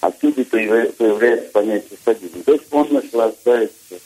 [0.00, 2.42] Отсюда появляется понятие садизма.
[2.42, 4.00] То есть он наслаждается,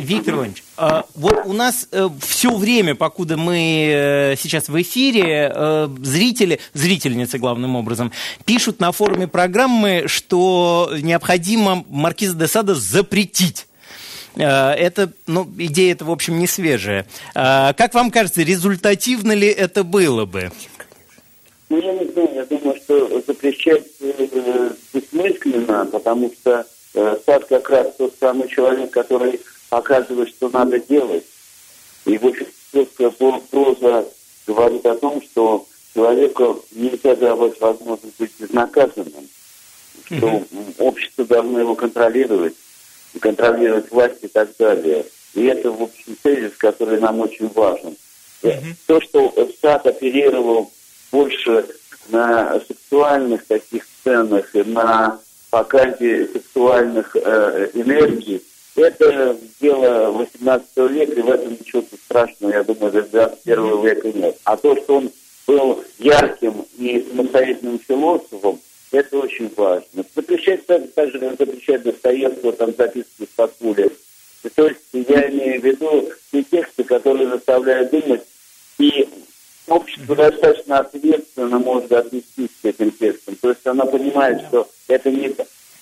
[0.00, 5.52] Виктор Иванович, а, вот у нас э, все время, покуда мы э, сейчас в эфире,
[5.54, 8.10] э, зрители, зрительницы главным образом,
[8.44, 13.66] пишут на форуме программы, что необходимо Маркиза де Сада запретить.
[14.36, 17.04] Это, ну, идея это, в общем, не свежая.
[17.34, 20.52] Как вам кажется, результативно ли это было бы?
[21.68, 23.82] Ну, я не знаю, я думаю, что запрещать
[24.94, 31.24] бессмысленно, потому что Сад как раз тот самый человек, который показывает, что надо делать.
[32.04, 34.06] И философская проза
[34.46, 39.28] говорит о том, что человеку нельзя давать возможность быть безнаказанным,
[40.06, 40.74] что mm-hmm.
[40.78, 42.54] общество должно его контролировать,
[43.20, 45.06] контролировать власть и так далее.
[45.34, 47.96] И это, в общем, тезис, который нам очень важен.
[48.42, 48.74] Mm-hmm.
[48.86, 50.72] То, что САД оперировал
[51.12, 51.66] больше
[52.08, 55.20] на сексуальных таких сценах и на
[55.50, 58.42] показе сексуальных э, энергий,
[58.76, 64.38] это дело 18 века, и в этом ничего страшного, я думаю, до 21 века нет.
[64.44, 65.10] А то, что он
[65.46, 68.60] был ярким и самостоятельным философом,
[68.92, 70.04] это очень важно.
[70.14, 73.90] Запрещать так, же, как запрещать Достоевского, там записки с пули.
[74.54, 78.22] То есть я имею в виду те тексты, которые заставляют думать,
[78.78, 79.08] и
[79.70, 83.36] общество достаточно ответственно может отнестись к этим текстам.
[83.36, 85.34] То есть она понимает, что это не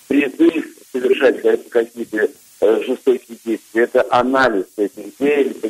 [0.07, 2.29] призыв совершать какие-то
[2.61, 3.83] Э, жестокие действия.
[3.83, 5.17] Это анализ этих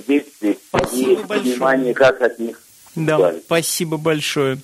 [0.07, 1.27] действий спасибо и большое.
[1.53, 2.59] понимание, как от них
[2.95, 3.45] Да, избавиться.
[3.45, 4.57] спасибо большое.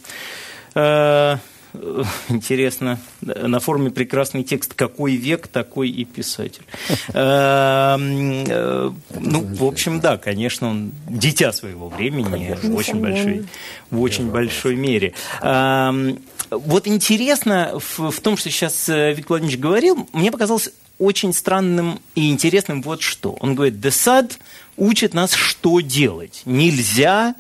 [1.86, 6.64] Э, интересно, на форуме прекрасный текст «Какой век, такой и писатель».
[7.14, 13.46] Э, ну, в общем, да, конечно, он дитя своего времени в очень большой,
[13.92, 15.14] в очень большой мере.
[16.52, 22.82] Вот интересно в том, что сейчас Виктор Владимирович говорил, мне показалось очень странным и интересным
[22.82, 23.38] вот что.
[23.40, 24.40] Он говорит, Десад
[24.78, 26.42] учит нас, что делать.
[26.46, 27.36] Нельзя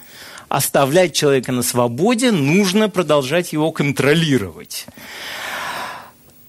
[0.49, 4.85] оставлять человека на свободе, нужно продолжать его контролировать.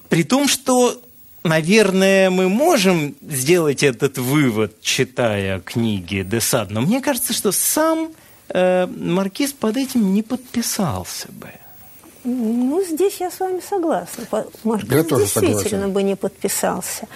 [0.09, 1.01] При том, что,
[1.45, 8.11] наверное, мы можем сделать этот вывод, читая книги Десад, но мне кажется, что сам
[8.49, 11.51] э, Маркиз под этим не подписался бы.
[12.29, 14.25] Ну, здесь я с вами согласна.
[14.65, 15.93] Маркиз я тоже действительно согласен.
[15.93, 17.07] бы не подписался.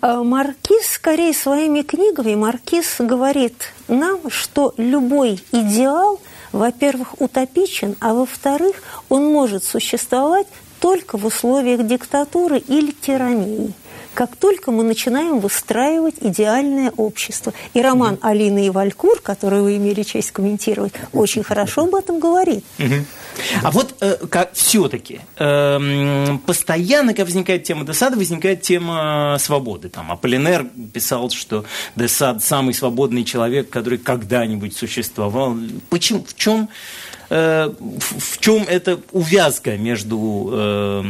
[0.00, 6.20] А Маркиз, скорее, своими книгами, Маркиз говорит нам, что любой идеал,
[6.52, 8.76] во-первых, утопичен, а во-вторых,
[9.08, 10.46] он может существовать
[10.78, 13.74] только в условиях диктатуры или тирании
[14.16, 17.52] как только мы начинаем выстраивать идеальное общество.
[17.74, 22.64] И роман Алины и Валькур, который вы имели честь комментировать, очень хорошо об этом говорит.
[23.62, 29.90] А вот э, как все-таки э, постоянно, когда возникает тема Десада, возникает тема свободы.
[29.90, 35.58] Там Аполлинер писал, что Десад самый свободный человек, который когда-нибудь существовал.
[35.90, 36.24] Почему?
[36.26, 36.70] В чем,
[37.28, 41.04] э, в чем эта увязка между э,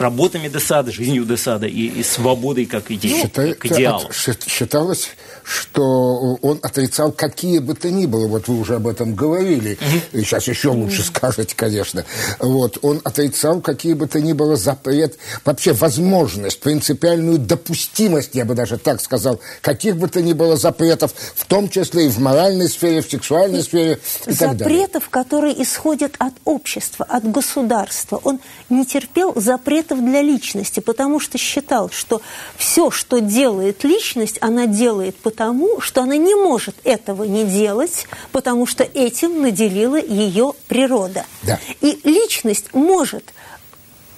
[0.00, 4.10] работами Десада, жизнью Десада и, и свободой как идеи, Считай, как идеалом.
[4.12, 5.10] Считалось,
[5.44, 9.78] что он отрицал какие бы то ни было, вот вы уже об этом говорили,
[10.12, 12.04] и сейчас еще лучше скажете, конечно,
[12.38, 18.54] вот, он отрицал какие бы то ни было запрет, вообще возможность, принципиальную допустимость, я бы
[18.54, 22.68] даже так сказал, каких бы то ни было запретов, в том числе и в моральной
[22.68, 24.58] сфере, в сексуальной сфере и так далее.
[24.58, 28.20] Запретов, которые исходят от общества, от государства.
[28.24, 32.20] Он не терпел запретов для личности, потому что считал, что
[32.56, 38.08] все, что делает личность, она делает потому, потому, что она не может этого не делать,
[38.32, 41.24] потому что этим наделила ее природа.
[41.42, 41.60] Да.
[41.80, 43.32] И личность может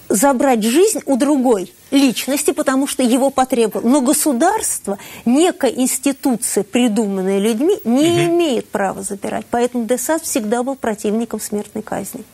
[0.08, 3.86] забрать жизнь у другой личности, потому что его потребовал.
[3.86, 8.20] Но государство, некая институция, придуманная людьми, не угу.
[8.20, 9.44] имеет права забирать.
[9.50, 12.24] Поэтому Десад всегда был противником смертной казни.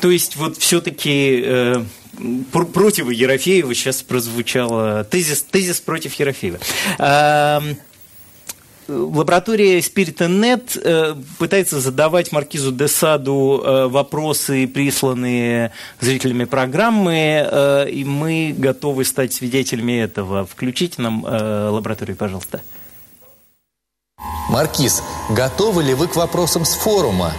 [0.00, 1.84] То есть вот все-таки э,
[2.52, 6.58] против Ерофеева сейчас прозвучало тезис, тезис против Ерофеева.
[8.88, 18.04] лаборатория Spirit.net э, пытается задавать Маркизу де Саду э, вопросы, присланные зрителями программы, э, и
[18.04, 20.46] мы готовы стать свидетелями этого.
[20.46, 22.62] Включите нам лабораторию, пожалуйста.
[24.48, 27.32] Маркиз, готовы ли вы к вопросам с форума?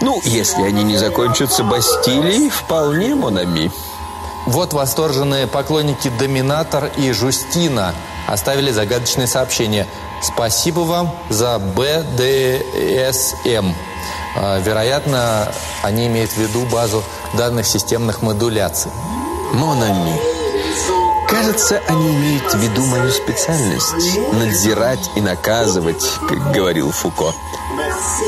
[0.00, 3.70] Ну, если они не закончатся Бастилией, вполне, Монами.
[4.48, 7.94] Вот восторженные поклонники Доминатор и Жустина
[8.26, 9.86] оставили загадочное сообщение.
[10.22, 12.14] Спасибо вам за БДСМ.
[14.36, 18.90] А, вероятно, они имеют в виду базу данных системных модуляций.
[19.52, 20.18] Монами.
[21.28, 27.34] Кажется, они имеют в виду мою специальность– надзирать и наказывать, как говорил Фуко.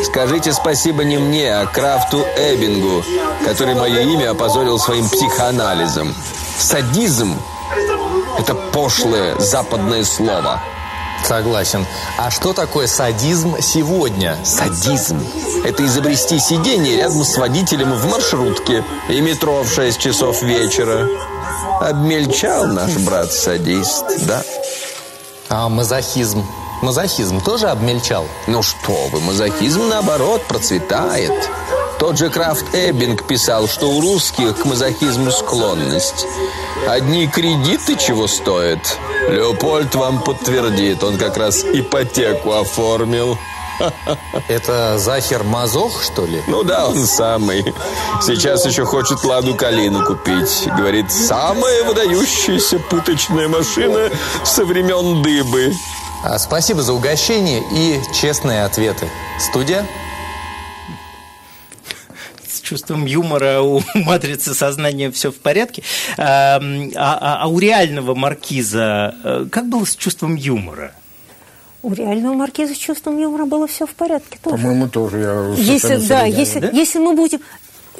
[0.04, 3.04] Скажите спасибо не мне, а Крафту Эббингу,
[3.44, 6.14] который мое имя опозорил своим психоанализом.
[6.58, 7.36] Садизм–
[8.38, 10.60] это пошлое западное слово.
[11.24, 11.86] Согласен.
[12.18, 14.38] А что такое садизм сегодня?
[14.44, 15.24] Садизм–
[15.64, 21.06] это изобрести сиденье рядом с водителем в маршрутке и метро в 6 часов вечера.
[21.80, 24.42] Обмельчал наш брат-садист, да?
[25.48, 26.44] А мазохизм?
[26.82, 28.26] Мазохизм тоже обмельчал?
[28.46, 31.32] Ну что вы, мазохизм наоборот процветает.
[31.98, 36.26] Тот же Крафт Эббинг писал, что у русских к мазохизму склонность.
[36.88, 38.98] Одни кредиты чего стоят?
[39.28, 43.36] Леопольд вам подтвердит, он как раз ипотеку оформил.
[44.48, 46.42] Это Захер Мазох, что ли?
[46.46, 47.74] Ну да, он самый.
[48.22, 50.68] Сейчас еще хочет Ладу Калину купить.
[50.76, 54.10] Говорит, самая выдающаяся пыточная машина
[54.44, 55.74] со времен дыбы.
[56.22, 59.08] А спасибо за угощение и честные ответы.
[59.38, 59.86] Студия?
[62.46, 65.82] С чувством юмора у матрицы сознания все в порядке.
[66.18, 66.60] А,
[66.94, 70.92] а, а у реального маркиза э, как было с чувством юмора?
[71.82, 74.56] У реального маркиза с чувством юмора было все в порядке тоже.
[74.56, 75.20] По-моему, тоже.
[75.20, 77.40] Я если, да, если, да, если мы будем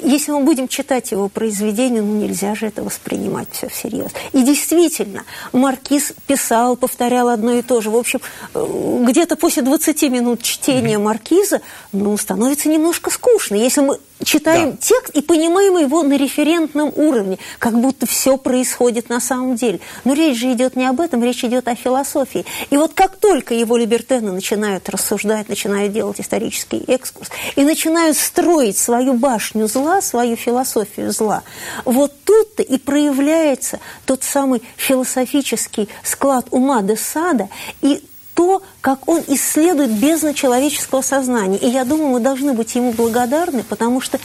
[0.01, 4.11] если мы будем читать его произведение, ну нельзя же это воспринимать все всерьез.
[4.33, 5.23] И действительно,
[5.53, 7.89] Маркиз писал, повторял одно и то же.
[7.89, 8.19] В общем,
[8.53, 13.55] э, где-то после 20 минут чтения Маркиза, ну, становится немножко скучно.
[13.55, 14.77] Если мы читаем да.
[14.77, 19.79] текст и понимаем его на референтном уровне, как будто все происходит на самом деле.
[20.03, 22.45] Но речь же идет не об этом, речь идет о философии.
[22.69, 28.77] И вот как только его либертены начинают рассуждать, начинают делать исторический экскурс и начинают строить
[28.77, 31.43] свою башню зла, свою философию зла,
[31.85, 37.49] вот тут-то и проявляется тот самый философический склад ума де Сада
[37.81, 38.03] и
[38.41, 41.57] то, как он исследует бездну человеческого сознания.
[41.57, 44.19] И я думаю, мы должны быть ему благодарны, потому что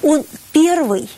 [0.00, 1.10] он первый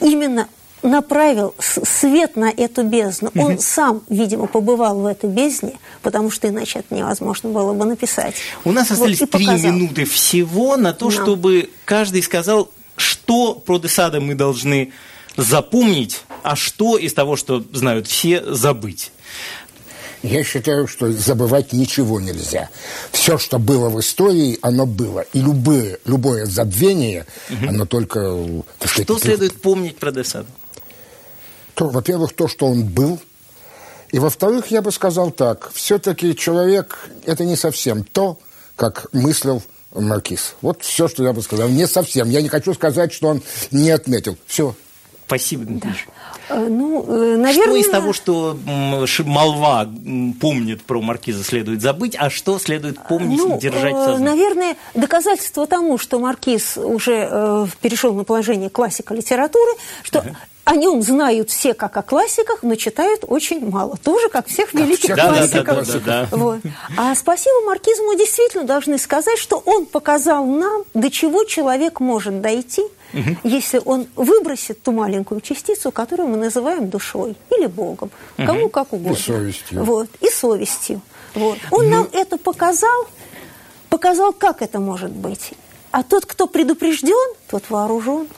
[0.00, 0.46] именно
[0.82, 3.32] направил свет на эту бездну.
[3.34, 3.60] Он угу.
[3.60, 8.36] сам, видимо, побывал в этой бездне, потому что иначе это невозможно было бы написать.
[8.64, 11.20] У нас остались вот, три минуты всего на то, да.
[11.20, 14.92] чтобы каждый сказал, что про Десада мы должны
[15.36, 19.10] запомнить, а что из того, что знают все, забыть.
[20.26, 22.68] Я считаю, что забывать ничего нельзя.
[23.12, 25.20] Все, что было в истории, оно было.
[25.32, 27.68] И любое, любое забвение, угу.
[27.68, 28.18] оно только...
[28.80, 30.48] Сказать, что следует помнить про Десаду?
[31.74, 33.20] То, во-первых, то, что он был.
[34.10, 35.70] И, во-вторых, я бы сказал так.
[35.72, 38.38] Все-таки человек– это не совсем то,
[38.74, 39.62] как мыслил
[39.92, 40.56] Маркиз.
[40.60, 41.68] Вот все, что я бы сказал.
[41.68, 42.30] Не совсем.
[42.30, 44.36] Я не хочу сказать, что он не отметил.
[44.46, 44.74] Все.
[45.26, 45.90] Спасибо, Дмитрий.
[45.90, 46.12] Да.
[46.48, 47.04] Э, ну,
[47.36, 47.50] наверное...
[47.50, 48.58] Э, что из того, что
[49.24, 49.88] молва
[50.40, 54.24] помнит про маркиза, следует забыть, а что следует помнить ну, и держать в сознании?
[54.24, 59.72] Наверное, доказательство тому, что маркиз уже э, перешел на положение классика литературы,
[60.02, 60.36] что ага.
[60.66, 63.96] О нем знают все как о классиках, но читают очень мало.
[63.96, 65.86] Тоже как всех великих да, классиков.
[65.86, 66.36] Да, да, да, да.
[66.36, 66.60] Вот.
[66.98, 72.40] А спасибо маркизу мы действительно должны сказать, что он показал нам, до чего человек может
[72.42, 73.36] дойти– угу.
[73.44, 78.46] если он выбросит ту маленькую частицу, которую мы называем душой или Богом, угу.
[78.46, 79.16] кому как угодно.
[79.16, 79.84] И совестью.
[79.84, 81.00] Вот, и совестью.
[81.34, 81.58] Вот.
[81.70, 81.90] Он ну...
[81.90, 83.06] нам это показал,
[83.88, 85.52] показал, как это может быть.
[85.90, 88.28] А тот, кто предупрежден, тот вооружен.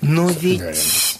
[0.00, 1.11] Но ведь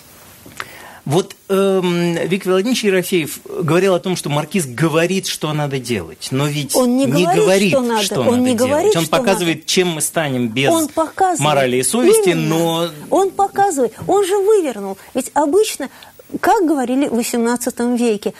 [1.05, 6.46] вот эм, Виктор Владимирович Ерофеев говорил о том, что маркиз говорит, что надо делать, но
[6.46, 8.70] ведь он не, не говорит, говорит, что надо, что он надо не делать.
[8.70, 9.68] Говорит, он показывает, надо.
[9.68, 10.88] чем мы станем без он
[11.38, 12.48] морали и совести, Именно.
[12.48, 12.88] но...
[13.11, 14.96] Он показывает, он же вывернул.
[15.14, 15.88] Ведь обычно,
[16.40, 18.32] как говорили в XVIII веке,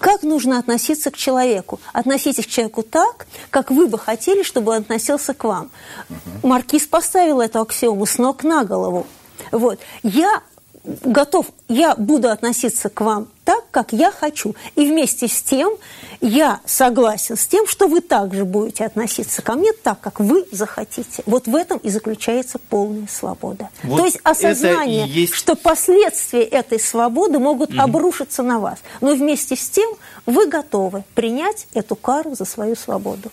[0.00, 1.80] как нужно относиться к человеку?
[1.92, 5.70] Относитесь к человеку так, как вы бы хотели, чтобы он относился к вам.
[6.08, 6.48] Угу.
[6.48, 9.06] Маркиз поставил эту аксиому с ног на голову.
[9.50, 9.78] Вот.
[10.02, 10.42] Я
[10.84, 14.54] готов, я буду относиться к вам так, как я хочу.
[14.74, 15.74] И вместе с тем
[16.20, 21.22] я согласен с тем, что вы также будете относиться ко мне так, как вы захотите.
[21.26, 23.68] Вот в этом и заключается полная свобода.
[23.82, 25.34] Вот То есть осознание, есть...
[25.34, 27.80] что последствия этой свободы могут угу.
[27.80, 28.78] обрушиться на вас.
[29.00, 29.90] Но вместе с тем
[30.26, 33.30] вы готовы принять эту кару за свою свободу.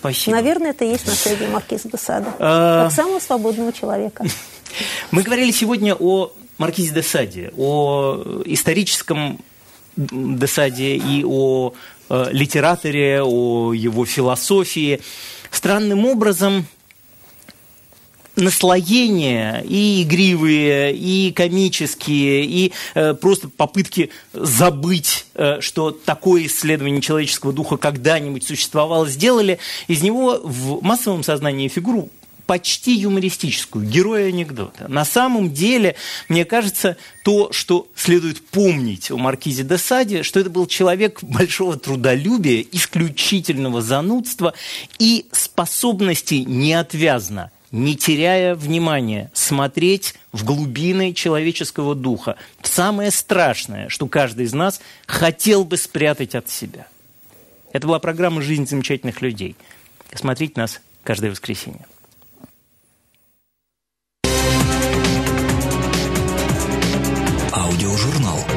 [0.00, 0.36] Спасибо.
[0.36, 4.26] Наверное, это и есть наследие маркиза де Сада, а, как самого свободного человека.
[5.10, 9.38] Мы говорили сегодня о маркизе де Саде, о историческом
[9.96, 11.72] де Саде и о
[12.08, 15.00] э, литераторе, о его философии.
[15.50, 16.66] Странным образом
[18.36, 27.52] наслоения и игривые, и комические, и э, просто попытки забыть, э, что такое исследование человеческого
[27.52, 32.08] духа когда-нибудь существовало, сделали из него в массовом сознании фигуру
[32.46, 34.86] почти юмористическую, героя анекдота.
[34.88, 35.96] На самом деле,
[36.28, 41.76] мне кажется, то, что следует помнить о Маркизе де Саде, что это был человек большого
[41.76, 44.54] трудолюбия, исключительного занудства
[44.98, 54.06] и способности неотвязно не теряя внимания, смотреть в глубины человеческого духа, в самое страшное, что
[54.06, 56.86] каждый из нас хотел бы спрятать от себя.
[57.72, 59.56] Это была программа «Жизнь замечательных людей».
[60.14, 61.84] Смотрите нас каждое воскресенье.
[67.74, 68.53] Аудиожурнал.